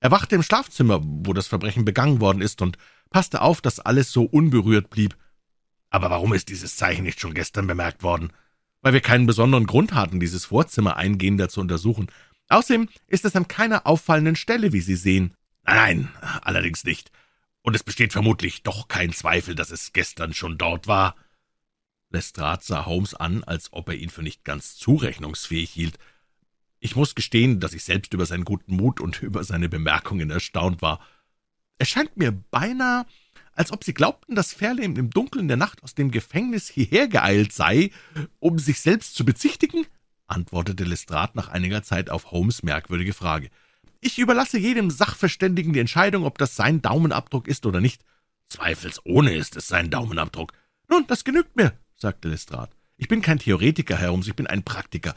[0.00, 2.78] Er wachte im Schlafzimmer, wo das Verbrechen begangen worden ist, und
[3.10, 5.16] passte auf, dass alles so unberührt blieb.
[5.90, 8.32] Aber warum ist dieses Zeichen nicht schon gestern bemerkt worden?
[8.80, 12.10] Weil wir keinen besonderen Grund hatten, dieses Vorzimmer eingehender zu untersuchen.
[12.48, 15.34] Außerdem ist es an keiner auffallenden Stelle, wie Sie sehen.
[15.64, 16.08] Nein,
[16.42, 17.10] allerdings nicht.
[17.62, 21.16] Und es besteht vermutlich doch kein Zweifel, dass es gestern schon dort war.
[22.10, 25.98] Lestrade sah Holmes an, als ob er ihn für nicht ganz zurechnungsfähig hielt.
[26.80, 30.80] Ich muss gestehen, dass ich selbst über seinen guten Mut und über seine Bemerkungen erstaunt
[30.80, 31.00] war.
[31.76, 33.04] Es scheint mir beinahe,
[33.54, 37.52] als ob Sie glaubten, dass Fairlane im Dunkeln der Nacht aus dem Gefängnis hierher geeilt
[37.52, 37.90] sei,
[38.38, 39.86] um sich selbst zu bezichtigen,
[40.26, 43.50] antwortete Lestrade nach einiger Zeit auf Holmes merkwürdige Frage.
[44.00, 48.04] Ich überlasse jedem Sachverständigen die Entscheidung, ob das sein Daumenabdruck ist oder nicht.
[48.48, 50.52] Zweifelsohne ist es sein Daumenabdruck.
[50.88, 52.70] Nun, das genügt mir, sagte Lestrade.
[52.96, 55.14] Ich bin kein Theoretiker, Herr Holmes, ich bin ein Praktiker.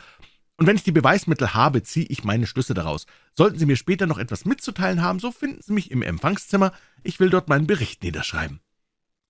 [0.62, 3.07] Und wenn ich die Beweismittel habe, ziehe ich meine Schlüsse daraus.
[3.34, 6.72] Sollten Sie mir später noch etwas mitzuteilen haben, so finden Sie mich im Empfangszimmer.
[7.01, 8.59] Ich will dort meinen Bericht niederschreiben.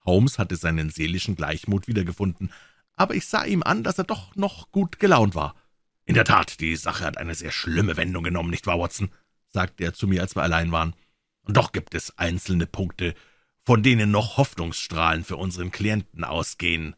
[0.04, 2.52] Holmes hatte seinen seelischen Gleichmut wiedergefunden,
[2.98, 5.56] aber ich sah ihm an, dass er doch noch gut gelaunt war.
[6.04, 9.10] In der Tat, die Sache hat eine sehr schlimme Wendung genommen, nicht wahr, Watson?
[9.48, 10.98] sagte er zu mir, als wir allein waren.
[11.44, 13.16] Und doch gibt es einzelne Punkte,
[13.64, 16.94] von denen noch Hoffnungsstrahlen für unseren Klienten ausgehen.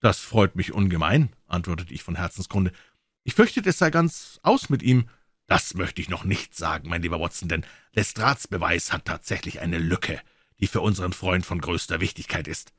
[0.00, 2.72] Das freut mich ungemein, antwortete ich von Herzensgrunde.
[3.24, 5.08] Ich fürchte, es sei ganz aus mit ihm.
[5.46, 9.78] Das möchte ich noch nicht sagen, mein lieber Watson, denn Lestrats Beweis hat tatsächlich eine
[9.78, 10.20] Lücke,
[10.60, 12.72] die für unseren Freund von größter Wichtigkeit ist.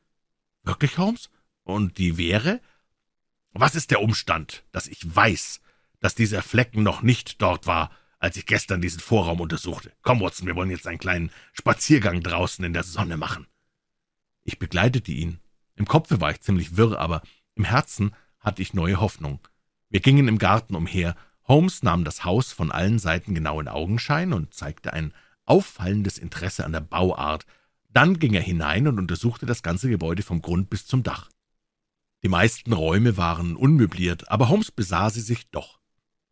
[0.63, 1.29] Wirklich, Holmes?
[1.63, 2.61] Und die wäre?
[3.51, 5.61] Was ist der Umstand, dass ich weiß,
[5.99, 9.93] dass dieser Flecken noch nicht dort war, als ich gestern diesen Vorraum untersuchte?
[10.01, 13.47] Komm, Watson, wir wollen jetzt einen kleinen Spaziergang draußen in der Sonne machen.
[14.43, 15.39] Ich begleitete ihn,
[15.75, 17.21] im Kopfe war ich ziemlich wirr, aber
[17.55, 19.39] im Herzen hatte ich neue Hoffnung.
[19.93, 21.15] Wir gingen im Garten umher.
[21.47, 25.13] Holmes nahm das Haus von allen Seiten genau in Augenschein und zeigte ein
[25.45, 27.45] auffallendes Interesse an der Bauart.
[27.89, 31.29] Dann ging er hinein und untersuchte das ganze Gebäude vom Grund bis zum Dach.
[32.23, 35.79] Die meisten Räume waren unmöbliert, aber Holmes besah sie sich doch.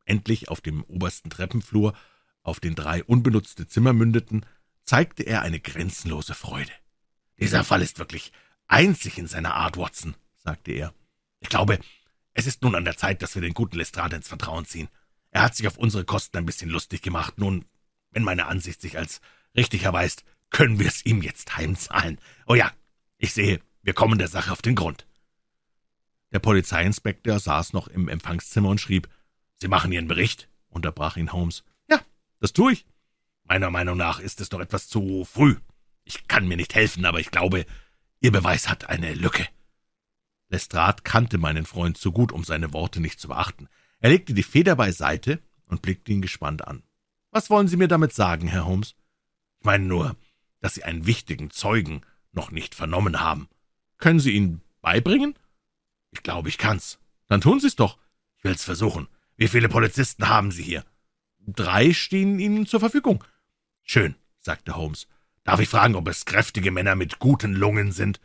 [0.06, 1.94] Endlich auf dem obersten Treppenflur,
[2.42, 4.44] auf den drei unbenutzte Zimmer mündeten,
[4.86, 6.72] zeigte er eine grenzenlose Freude.
[7.40, 8.32] Dieser Fall ist wirklich
[8.66, 10.96] einzig in seiner Art, Watson, sagte er.
[11.42, 11.78] Ich glaube,
[12.34, 14.90] es ist nun an der Zeit, dass wir den guten Lestrade ins Vertrauen ziehen.
[15.32, 17.38] Er hat sich auf unsere Kosten ein bisschen lustig gemacht.
[17.38, 17.66] Nun,
[18.12, 19.22] wenn meine Ansicht sich als
[19.56, 22.20] richtig erweist, können wir es ihm jetzt heimzahlen.
[22.46, 22.72] Oh ja,
[23.18, 25.08] ich sehe, wir kommen der Sache auf den Grund.
[26.32, 29.10] Der Polizeiinspektor saß noch im Empfangszimmer und schrieb.
[29.60, 30.50] Sie machen Ihren Bericht?
[30.70, 31.64] unterbrach ihn Holmes.
[31.90, 32.00] Ja,
[32.40, 32.86] das tue ich.
[33.44, 35.58] Meiner Meinung nach ist es doch etwas zu früh.
[36.06, 37.66] Ich kann mir nicht helfen, aber ich glaube,
[38.22, 39.48] Ihr Beweis hat eine Lücke.
[40.52, 43.70] Lestrade kannte meinen Freund zu gut, um seine Worte nicht zu beachten.
[44.00, 46.84] Er legte die Feder beiseite und blickte ihn gespannt an.
[47.32, 48.96] Was wollen Sie mir damit sagen, Herr Holmes?
[49.60, 50.18] Ich meine nur,
[50.60, 52.02] dass Sie einen wichtigen Zeugen
[52.34, 53.48] noch nicht vernommen haben.
[53.98, 55.36] Können Sie ihn beibringen?
[56.12, 57.00] Ich glaube, ich kann's.
[57.28, 57.98] Dann tun Sie's doch.
[58.38, 59.08] Ich will's versuchen.
[59.38, 60.84] Wie viele Polizisten haben Sie hier?
[61.40, 63.24] Drei stehen Ihnen zur Verfügung.
[63.84, 65.08] Schön, sagte Holmes.
[65.46, 68.20] Darf ich fragen, ob es kräftige Männer mit guten Lungen sind?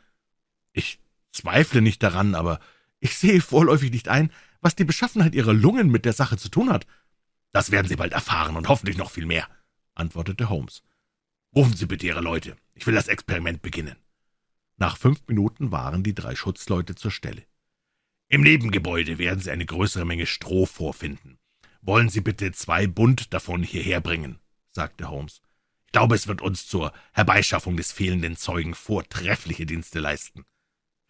[0.73, 0.99] Ich
[1.37, 2.61] zweifle nicht daran, aber
[3.01, 6.71] ich sehe vorläufig nicht ein, was die Beschaffenheit Ihrer Lungen mit der Sache zu tun
[6.71, 6.87] hat.
[7.53, 9.49] Das werden Sie bald erfahren und hoffentlich noch viel mehr,
[9.95, 10.83] antwortete Holmes.
[11.55, 12.57] Rufen Sie bitte Ihre Leute.
[12.75, 13.97] Ich will das Experiment beginnen.
[14.77, 17.45] Nach fünf Minuten waren die drei Schutzleute zur Stelle.
[18.29, 21.39] Im Nebengebäude werden Sie eine größere Menge Stroh vorfinden.
[21.81, 24.39] Wollen Sie bitte zwei Bund davon hierher bringen,
[24.73, 25.41] sagte Holmes.
[25.87, 30.45] Ich glaube, es wird uns zur Herbeischaffung des fehlenden Zeugen vortreffliche Dienste leisten.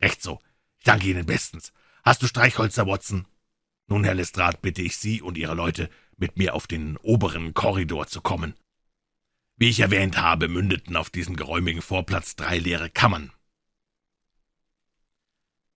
[0.00, 0.40] Recht so.
[0.78, 1.72] Ich danke Ihnen bestens.
[2.04, 3.26] Hast du Streichholzer, Watson?
[3.88, 8.06] Nun, Herr Lestrade, bitte ich Sie und Ihre Leute, mit mir auf den oberen Korridor
[8.06, 8.54] zu kommen.
[9.56, 13.32] Wie ich erwähnt habe, mündeten auf diesen geräumigen Vorplatz drei leere Kammern.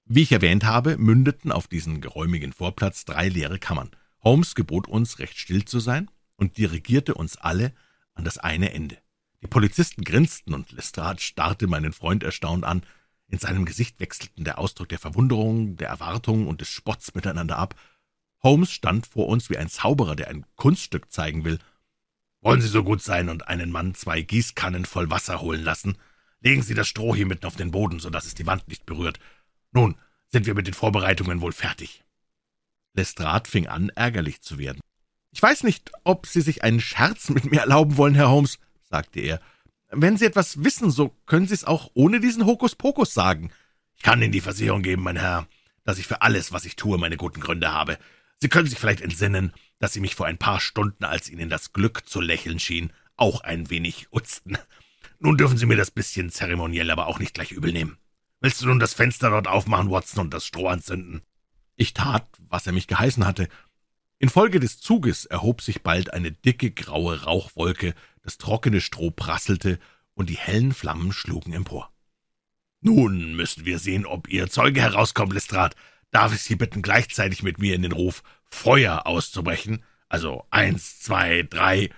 [0.05, 3.91] Wie ich erwähnt habe, mündeten auf diesen geräumigen Vorplatz drei leere Kammern.
[4.23, 7.73] Holmes gebot uns, recht still zu sein und dirigierte uns alle
[8.15, 8.99] an das eine Ende.
[9.43, 12.83] Die Polizisten grinsten und Lestrade starrte meinen Freund erstaunt an.
[13.31, 17.77] In seinem Gesicht wechselten der Ausdruck der Verwunderung, der Erwartung und des Spotts miteinander ab.
[18.43, 21.61] Holmes stand vor uns wie ein Zauberer, der ein Kunststück zeigen will.
[22.41, 25.97] Wollen Sie so gut sein und einen Mann zwei Gießkannen voll Wasser holen lassen?
[26.41, 28.85] Legen Sie das Stroh hier mitten auf den Boden, so dass es die Wand nicht
[28.85, 29.21] berührt.
[29.71, 29.95] Nun
[30.27, 32.03] sind wir mit den Vorbereitungen wohl fertig.
[32.95, 34.81] Lestrade fing an, ärgerlich zu werden.
[35.31, 39.21] Ich weiß nicht, ob Sie sich einen Scherz mit mir erlauben wollen, Herr Holmes, sagte
[39.21, 39.41] er.
[39.93, 43.51] Wenn Sie etwas wissen, so können Sie es auch ohne diesen Hokuspokus sagen.
[43.97, 45.49] Ich kann Ihnen die Versicherung geben, mein Herr,
[45.85, 47.99] dass ich für alles, was ich tue, meine guten Gründe habe.
[48.39, 51.73] Sie können sich vielleicht entsinnen, dass Sie mich vor ein paar Stunden, als Ihnen das
[51.73, 54.59] Glück zu lächeln schien, auch ein wenig utzten.
[55.19, 57.99] Nun dürfen Sie mir das bisschen zeremoniell aber auch nicht gleich übel nehmen.
[58.41, 61.23] Willst du nun das Fenster dort aufmachen, Watson, und das Stroh anzünden?
[61.77, 63.49] Ich tat, was er mich geheißen hatte.
[64.19, 69.79] Infolge des Zuges erhob sich bald eine dicke graue Rauchwolke, das trockene Stroh prasselte
[70.15, 71.93] und die hellen Flammen schlugen empor.
[72.81, 75.77] Nun müssen wir sehen, ob Ihr Zeuge herauskommt, Lestrade.
[76.11, 79.85] Darf ich Sie bitten, gleichzeitig mit mir in den Ruf Feuer auszubrechen?
[80.09, 81.91] Also eins, zwei, drei.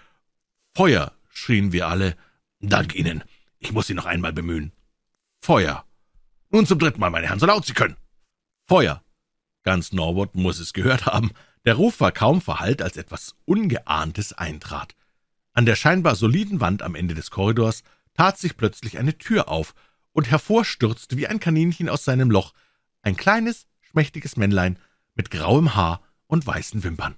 [0.74, 2.16] Feuer, schrien wir alle.
[2.60, 3.24] Dank Ihnen.
[3.58, 4.72] Ich muss Sie noch einmal bemühen.
[5.40, 5.84] Feuer.
[6.50, 7.96] Nun zum dritten Mal, meine Herren, so laut Sie können.
[8.66, 9.02] Feuer.
[9.62, 11.30] Ganz Norwood muss es gehört haben.
[11.64, 14.94] Der Ruf war kaum verhallt, als etwas Ungeahntes eintrat.
[15.52, 17.82] An der scheinbar soliden Wand am Ende des Korridors
[18.14, 19.74] tat sich plötzlich eine Tür auf,
[20.12, 22.52] und hervorstürzte wie ein Kaninchen aus seinem Loch
[23.00, 24.78] ein kleines, schmächtiges Männlein
[25.14, 27.16] mit grauem Haar und weißen Wimpern.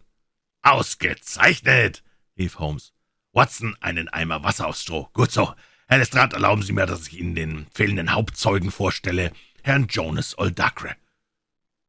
[0.62, 2.02] »Ausgezeichnet!«
[2.38, 2.92] rief Holmes.
[3.32, 5.08] »Watson, einen Eimer Wasser aufs Stroh.
[5.12, 5.54] Gut so.
[5.88, 9.32] Herr Lestrade, erlauben Sie mir, dass ich Ihnen den fehlenden Hauptzeugen vorstelle,
[9.62, 10.96] Herrn Jonas Oldacre.«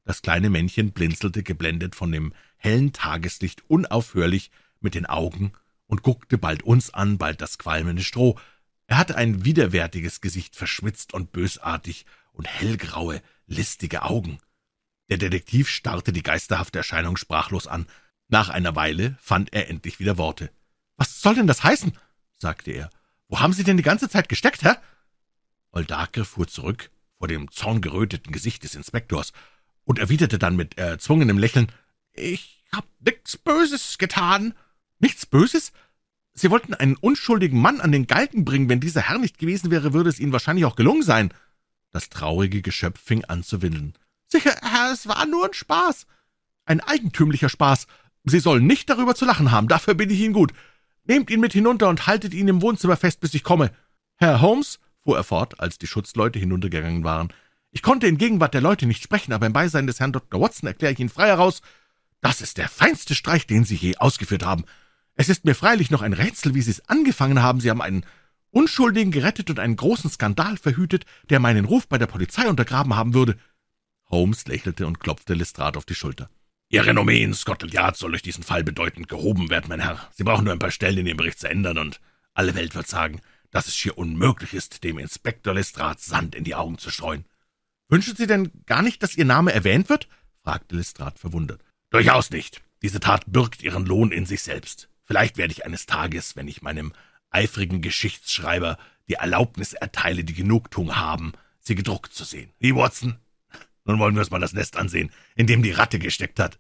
[0.04, 5.54] Das kleine Männchen blinzelte geblendet von dem hellen Tageslicht unaufhörlich mit den Augen
[5.88, 8.40] und guckte bald uns an, bald das qualmende Stroh.
[8.88, 14.40] Er hatte ein widerwärtiges Gesicht, verschwitzt und bösartig und hellgraue, listige Augen.
[15.10, 17.88] Der Detektiv starrte die geisterhafte Erscheinung sprachlos an.
[18.28, 20.52] Nach einer Weile fand er endlich wieder Worte.
[20.98, 21.98] »Was soll denn das heißen?«
[22.38, 22.90] sagte er.
[23.28, 24.82] »Wo haben Sie denn die ganze Zeit gesteckt, Herr?«
[25.72, 29.34] Oldacre fuhr zurück vor dem zorngeröteten Gesicht des Inspektors
[29.84, 31.72] und erwiderte dann mit erzwungenem Lächeln,
[32.14, 34.54] »Ich hab nichts Böses getan.«
[35.00, 35.72] »Nichts Böses?
[36.34, 38.70] Sie wollten einen unschuldigen Mann an den Galgen bringen.
[38.70, 41.34] Wenn dieser Herr nicht gewesen wäre, würde es Ihnen wahrscheinlich auch gelungen sein.«
[41.92, 43.94] Das traurige Geschöpf fing an zu windeln.
[44.28, 46.08] »Sicher, Herr, es war nur ein Spaß.
[46.66, 47.88] Ein eigentümlicher Spaß.
[48.26, 50.52] Sie sollen nicht darüber zu lachen haben, dafür bin ich Ihnen gut.
[51.06, 53.72] Nehmt ihn mit hinunter und haltet ihn im Wohnzimmer fest, bis ich komme.
[54.16, 57.32] Herr Holmes«, fuhr er fort, als die Schutzleute hinuntergegangen waren,
[57.72, 60.40] »ich konnte in Gegenwart der Leute nicht sprechen, aber im Beisein des Herrn Dr.
[60.40, 61.62] Watson erkläre ich Ihnen frei heraus,
[62.22, 64.64] das ist der feinste Streich, den Sie je ausgeführt haben.
[65.16, 67.62] Es ist mir freilich noch ein Rätsel, wie Sie es angefangen haben.
[67.62, 68.06] Sie haben einen
[68.52, 73.14] Unschuldigen gerettet und einen großen Skandal verhütet, der meinen Ruf bei der Polizei untergraben haben
[73.14, 73.38] würde.«
[74.10, 76.30] Holmes lächelte und klopfte Lestrade auf die Schulter.
[76.70, 80.10] »Ihr Renommee in Scotland Yard soll durch diesen Fall bedeutend gehoben werden, mein Herr.
[80.14, 82.02] Sie brauchen nur ein paar Stellen in Ihrem Bericht zu ändern, und
[82.34, 86.56] alle Welt wird sagen, dass es schier unmöglich ist, dem Inspektor Lestrade Sand in die
[86.56, 87.26] Augen zu streuen.«
[87.88, 90.08] »Wünschen Sie denn gar nicht, dass Ihr Name erwähnt wird?«
[90.44, 91.64] fragte Lestrade verwundert.
[91.90, 92.62] »Durchaus nicht.
[92.82, 94.90] Diese Tat birgt ihren Lohn in sich selbst.
[95.06, 96.94] Vielleicht werde ich eines Tages, wenn ich meinem
[97.30, 98.78] eifrigen Geschichtsschreiber
[99.08, 102.52] die Erlaubnis erteile, die Genugtuung haben, sie gedruckt zu sehen.
[102.60, 103.18] Wie, Watson?
[103.86, 106.58] Nun wollen wir uns mal das Nest ansehen, in dem die Ratte gesteckt hat.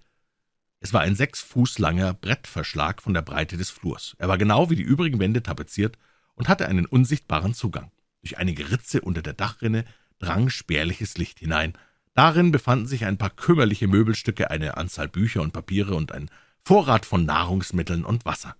[0.79, 4.15] Es war ein sechs Fuß langer Brettverschlag von der Breite des Flurs.
[4.19, 5.97] Er war genau wie die übrigen Wände tapeziert
[6.35, 7.91] und hatte einen unsichtbaren Zugang.
[8.21, 9.85] Durch einige Ritze unter der Dachrinne
[10.19, 11.73] drang spärliches Licht hinein.
[12.13, 16.29] Darin befanden sich ein paar kümmerliche Möbelstücke, eine Anzahl Bücher und Papiere und ein
[16.68, 18.55] Vorrat von Nahrungsmitteln und Wasser.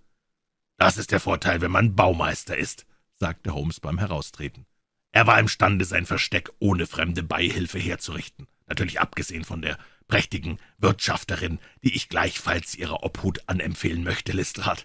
[0.78, 2.86] Das ist der Vorteil, wenn man Baumeister ist,
[3.16, 4.64] sagte Holmes beim Heraustreten.
[5.10, 9.76] Er war imstande, sein Versteck ohne fremde Beihilfe herzurichten, natürlich abgesehen von der
[10.06, 14.82] prächtigen Wirtschafterin, die ich gleichfalls ihrer Obhut anempfehlen möchte, Lestrade.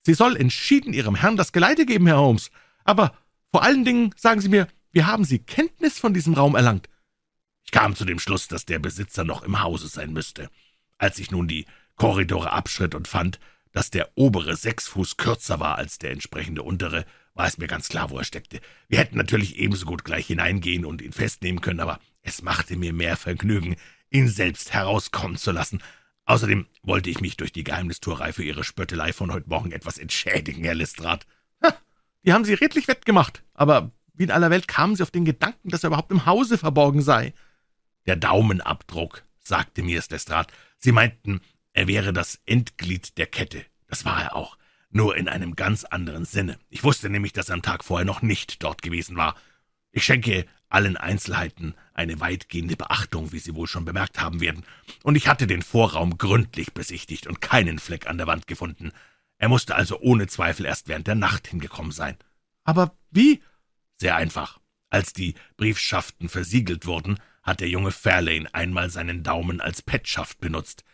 [0.00, 2.50] Sie soll entschieden Ihrem Herrn das Geleite geben, Herr Holmes.
[2.84, 3.14] Aber
[3.50, 6.88] vor allen Dingen, sagen Sie mir, wie haben Sie Kenntnis von diesem Raum erlangt?
[7.64, 10.48] Ich kam zu dem Schluss, dass der Besitzer noch im Hause sein müsste.
[10.96, 13.38] Als ich nun die Korridore abschritt und fand,
[13.72, 17.88] dass der obere sechs Fuß kürzer war als der entsprechende untere, war es mir ganz
[17.88, 18.60] klar, wo er steckte.
[18.88, 22.92] Wir hätten natürlich ebenso gut gleich hineingehen und ihn festnehmen können, aber es machte mir
[22.92, 23.76] mehr Vergnügen,
[24.10, 25.82] ihn selbst herauskommen zu lassen.
[26.26, 30.64] Außerdem wollte ich mich durch die Geheimnistuerei für Ihre Spöttelei von heute Morgen etwas entschädigen,
[30.64, 31.26] Herr Lestrade.
[31.62, 31.74] Ha,
[32.24, 33.42] die haben Sie redlich wettgemacht.
[33.52, 36.56] Aber wie in aller Welt kamen Sie auf den Gedanken, dass er überhaupt im Hause
[36.56, 37.34] verborgen sei?
[38.06, 40.52] Der Daumenabdruck, sagte mir Lestrade.
[40.78, 41.40] Sie meinten,
[41.74, 43.66] er wäre das Endglied der Kette.
[43.88, 44.56] Das war er auch,
[44.90, 46.58] nur in einem ganz anderen Sinne.
[46.70, 49.34] Ich wusste nämlich, dass er am Tag vorher noch nicht dort gewesen war.
[49.90, 54.64] Ich schenke allen Einzelheiten eine weitgehende Beachtung, wie Sie wohl schon bemerkt haben werden,
[55.02, 58.92] und ich hatte den Vorraum gründlich besichtigt und keinen Fleck an der Wand gefunden.
[59.38, 62.16] Er musste also ohne Zweifel erst während der Nacht hingekommen sein.
[62.64, 63.42] Aber wie?
[63.96, 64.58] Sehr einfach.
[64.90, 70.84] Als die Briefschaften versiegelt wurden, hat der junge Fairlane einmal seinen Daumen als Petschaft benutzt.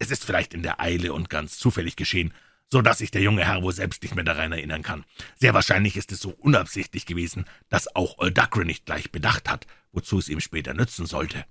[0.00, 2.32] Es ist vielleicht in der Eile und ganz zufällig geschehen,
[2.72, 5.04] so dass sich der junge Herr wohl selbst nicht mehr daran erinnern kann.
[5.36, 10.18] Sehr wahrscheinlich ist es so unabsichtlich gewesen, dass auch Oldacre nicht gleich bedacht hat, wozu
[10.18, 11.44] es ihm später nützen sollte.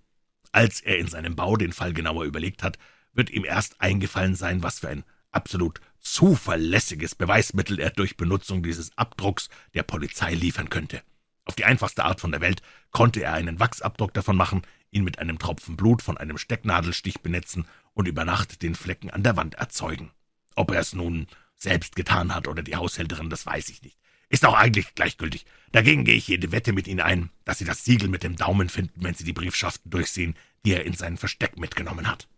[0.51, 2.79] Als er in seinem Bau den Fall genauer überlegt hat,
[3.13, 8.97] wird ihm erst eingefallen sein, was für ein absolut zuverlässiges Beweismittel er durch Benutzung dieses
[8.97, 11.03] Abdrucks der Polizei liefern könnte.
[11.45, 15.19] Auf die einfachste Art von der Welt konnte er einen Wachsabdruck davon machen, ihn mit
[15.19, 17.67] einem Tropfen Blut von einem Stecknadelstich benetzen
[17.99, 20.11] und über Nacht den Flecken an der Wand erzeugen.
[20.55, 21.27] Ob er es nun
[21.57, 23.97] selbst getan hat oder die Haushälterin, das weiß ich nicht.
[24.29, 25.45] Ist auch eigentlich gleichgültig.
[25.73, 28.69] Dagegen gehe ich jede Wette mit Ihnen ein, dass Sie das Siegel mit dem Daumen
[28.69, 30.35] finden, wenn Sie die Briefschaften durchsehen,
[30.65, 32.29] die er in sein Versteck mitgenommen hat.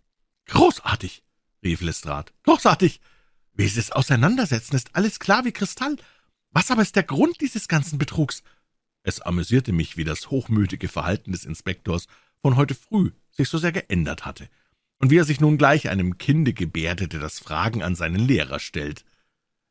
[0.47, 1.22] Großartig,
[1.64, 2.32] rief Lestrade.
[2.41, 2.99] Großartig.
[3.53, 5.95] Wie Sie es auseinandersetzen, ist alles klar wie Kristall.
[6.49, 8.41] Was aber ist der Grund dieses ganzen Betrugs?
[9.03, 12.07] Es amüsierte mich, wie das hochmütige Verhalten des Inspektors
[12.41, 14.49] von heute früh sich so sehr geändert hatte,
[15.02, 19.04] und wie er sich nun gleich einem Kinde gebärdete, das Fragen an seinen Lehrer stellt.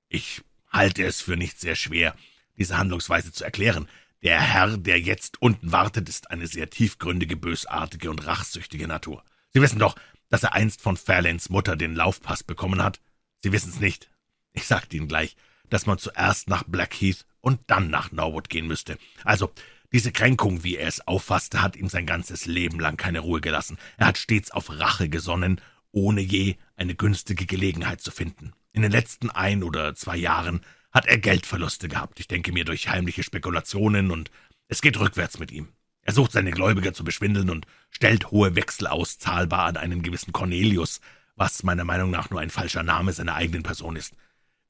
[0.09, 2.17] Ich halte es für nicht sehr schwer,
[2.59, 3.89] diese Handlungsweise zu erklären.
[4.23, 9.23] Der Herr, der jetzt unten wartet, ist eine sehr tiefgründige, bösartige und rachsüchtige Natur.
[9.53, 9.95] Sie wissen doch,
[10.29, 13.01] dass er einst von Fairlanes Mutter den Laufpass bekommen hat.
[13.43, 14.11] Sie wissen's nicht.
[14.53, 15.37] Ich sagte Ihnen gleich,
[15.71, 18.99] dass man zuerst nach Blackheath und dann nach Norwood gehen müsste.
[19.23, 19.53] Also,
[19.93, 23.79] diese Kränkung, wie er es auffasste, hat ihm sein ganzes Leben lang keine Ruhe gelassen.
[23.97, 25.61] Er hat stets auf Rache gesonnen,
[25.93, 28.53] ohne je eine günstige Gelegenheit zu finden.
[28.73, 30.61] In den letzten ein oder zwei Jahren
[30.93, 34.31] hat er Geldverluste gehabt, ich denke mir durch heimliche Spekulationen, und
[34.69, 35.69] es geht rückwärts mit ihm.
[36.03, 40.33] Er sucht seine Gläubiger zu beschwindeln und stellt hohe Wechsel aus, zahlbar an einen gewissen
[40.33, 41.01] Cornelius,
[41.37, 44.15] was meiner Meinung nach nur ein falscher Name seiner eigenen Person ist.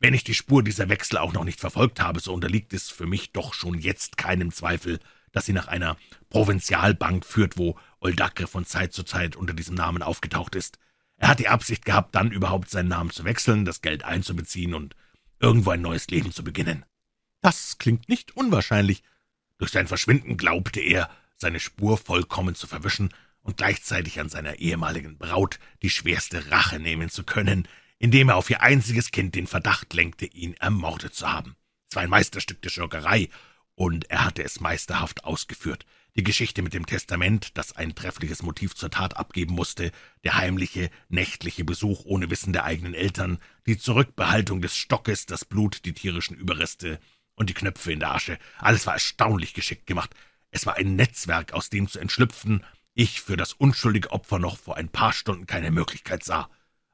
[0.00, 3.06] Wenn ich die Spur dieser Wechsel auch noch nicht verfolgt habe, so unterliegt es für
[3.06, 4.98] mich doch schon jetzt keinem Zweifel,
[5.30, 5.98] dass sie nach einer
[6.30, 10.78] Provinzialbank führt, wo Oldacre von Zeit zu Zeit unter diesem Namen aufgetaucht ist.
[11.18, 14.96] Er hat die Absicht gehabt, dann überhaupt seinen Namen zu wechseln, das Geld einzubeziehen und
[15.38, 16.86] irgendwo ein neues Leben zu beginnen.
[17.42, 19.02] Das klingt nicht unwahrscheinlich.
[19.58, 25.18] Durch sein Verschwinden glaubte er, seine Spur vollkommen zu verwischen und gleichzeitig an seiner ehemaligen
[25.18, 27.68] Braut die schwerste Rache nehmen zu können,
[28.00, 31.54] indem er auf ihr einziges Kind den Verdacht lenkte, ihn ermordet zu haben.
[31.88, 33.28] Es war ein Meisterstück der Schurkerei,
[33.74, 35.86] und er hatte es meisterhaft ausgeführt.
[36.16, 39.92] Die Geschichte mit dem Testament, das ein treffliches Motiv zur Tat abgeben musste,
[40.24, 45.84] der heimliche, nächtliche Besuch ohne Wissen der eigenen Eltern, die Zurückbehaltung des Stockes, das Blut,
[45.84, 46.98] die tierischen Überreste
[47.36, 50.14] und die Knöpfe in der Asche, alles war erstaunlich geschickt gemacht.
[50.50, 54.76] Es war ein Netzwerk, aus dem zu entschlüpfen, ich für das unschuldige Opfer noch vor
[54.76, 56.50] ein paar Stunden keine Möglichkeit sah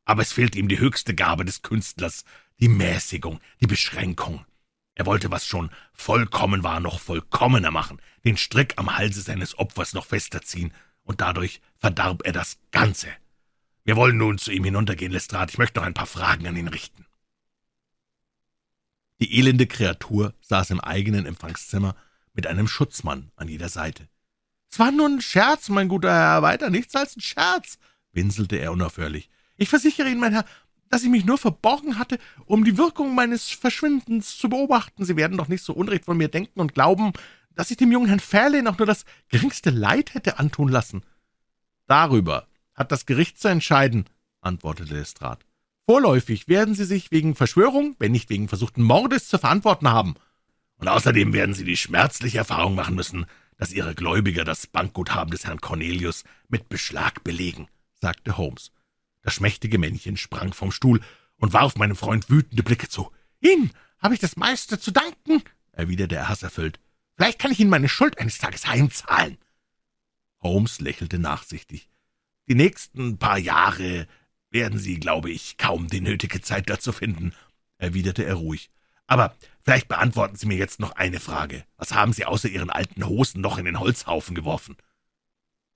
[0.06, 2.24] aber es fehlte ihm die höchste Gabe des Künstlers,
[2.58, 4.46] die Mäßigung, die Beschränkung.
[4.94, 9.92] Er wollte, was schon vollkommen war, noch vollkommener machen, den Strick am Halse seines Opfers
[9.92, 13.08] noch fester ziehen, und dadurch verdarb er das Ganze.
[13.84, 15.52] Wir wollen nun zu ihm hinuntergehen, Lestrade.
[15.52, 17.06] Ich möchte noch ein paar Fragen an ihn richten.
[19.20, 21.94] Die elende Kreatur saß im eigenen Empfangszimmer
[22.32, 24.08] mit einem Schutzmann an jeder Seite.
[24.70, 27.78] »Es war nur ein Scherz, mein guter Herr, weiter nichts als ein Scherz«,
[28.12, 29.30] winselte er unaufhörlich.
[29.56, 30.44] Ich versichere Ihnen, mein Herr,
[30.88, 35.04] dass ich mich nur verborgen hatte, um die Wirkung meines Verschwindens zu beobachten.
[35.04, 37.12] Sie werden doch nicht so unrecht von mir denken und glauben,
[37.54, 41.02] dass ich dem jungen Herrn Fairlane auch nur das geringste Leid hätte antun lassen.
[41.86, 44.04] Darüber hat das Gericht zu entscheiden,
[44.40, 45.44] antwortete Lestrade.
[45.88, 50.14] Vorläufig werden Sie sich wegen Verschwörung, wenn nicht wegen versuchten Mordes, zu verantworten haben.
[50.78, 53.26] Und außerdem werden Sie die schmerzliche Erfahrung machen müssen,
[53.56, 57.68] dass Ihre Gläubiger das Bankguthaben des Herrn Cornelius mit Beschlag belegen,
[58.00, 58.72] sagte Holmes.
[59.26, 61.00] Das schmächtige Männchen sprang vom Stuhl
[61.38, 63.10] und warf meinem Freund wütende Blicke zu.
[63.40, 66.78] Ihnen habe ich das meiste zu danken, erwiderte er hasserfüllt.
[67.16, 69.36] Vielleicht kann ich Ihnen meine Schuld eines Tages heimzahlen.
[70.40, 71.90] Holmes lächelte nachsichtig.
[72.48, 74.06] Die nächsten paar Jahre
[74.50, 77.32] werden Sie, glaube ich, kaum die nötige Zeit dazu finden,
[77.78, 78.70] erwiderte er ruhig.
[79.08, 81.64] Aber vielleicht beantworten Sie mir jetzt noch eine Frage.
[81.76, 84.76] Was haben Sie außer Ihren alten Hosen noch in den Holzhaufen geworfen?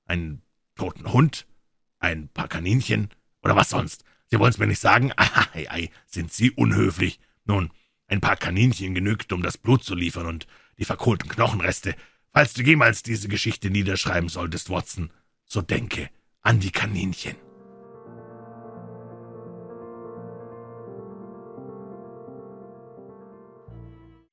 [0.05, 0.40] Einen
[0.76, 1.48] toten Hund?
[1.98, 3.11] Ein paar Kaninchen?
[3.43, 4.05] Oder was sonst?
[4.26, 5.12] Sie wollen's mir nicht sagen?
[5.53, 7.18] Ei, ei, sind Sie unhöflich.
[7.45, 7.70] Nun,
[8.07, 10.47] ein paar Kaninchen genügt, um das Blut zu liefern und
[10.78, 11.95] die verkohlten Knochenreste.
[12.32, 15.12] Falls du jemals diese Geschichte niederschreiben solltest, Watson,
[15.47, 16.11] so denke
[16.43, 17.36] an die Kaninchen.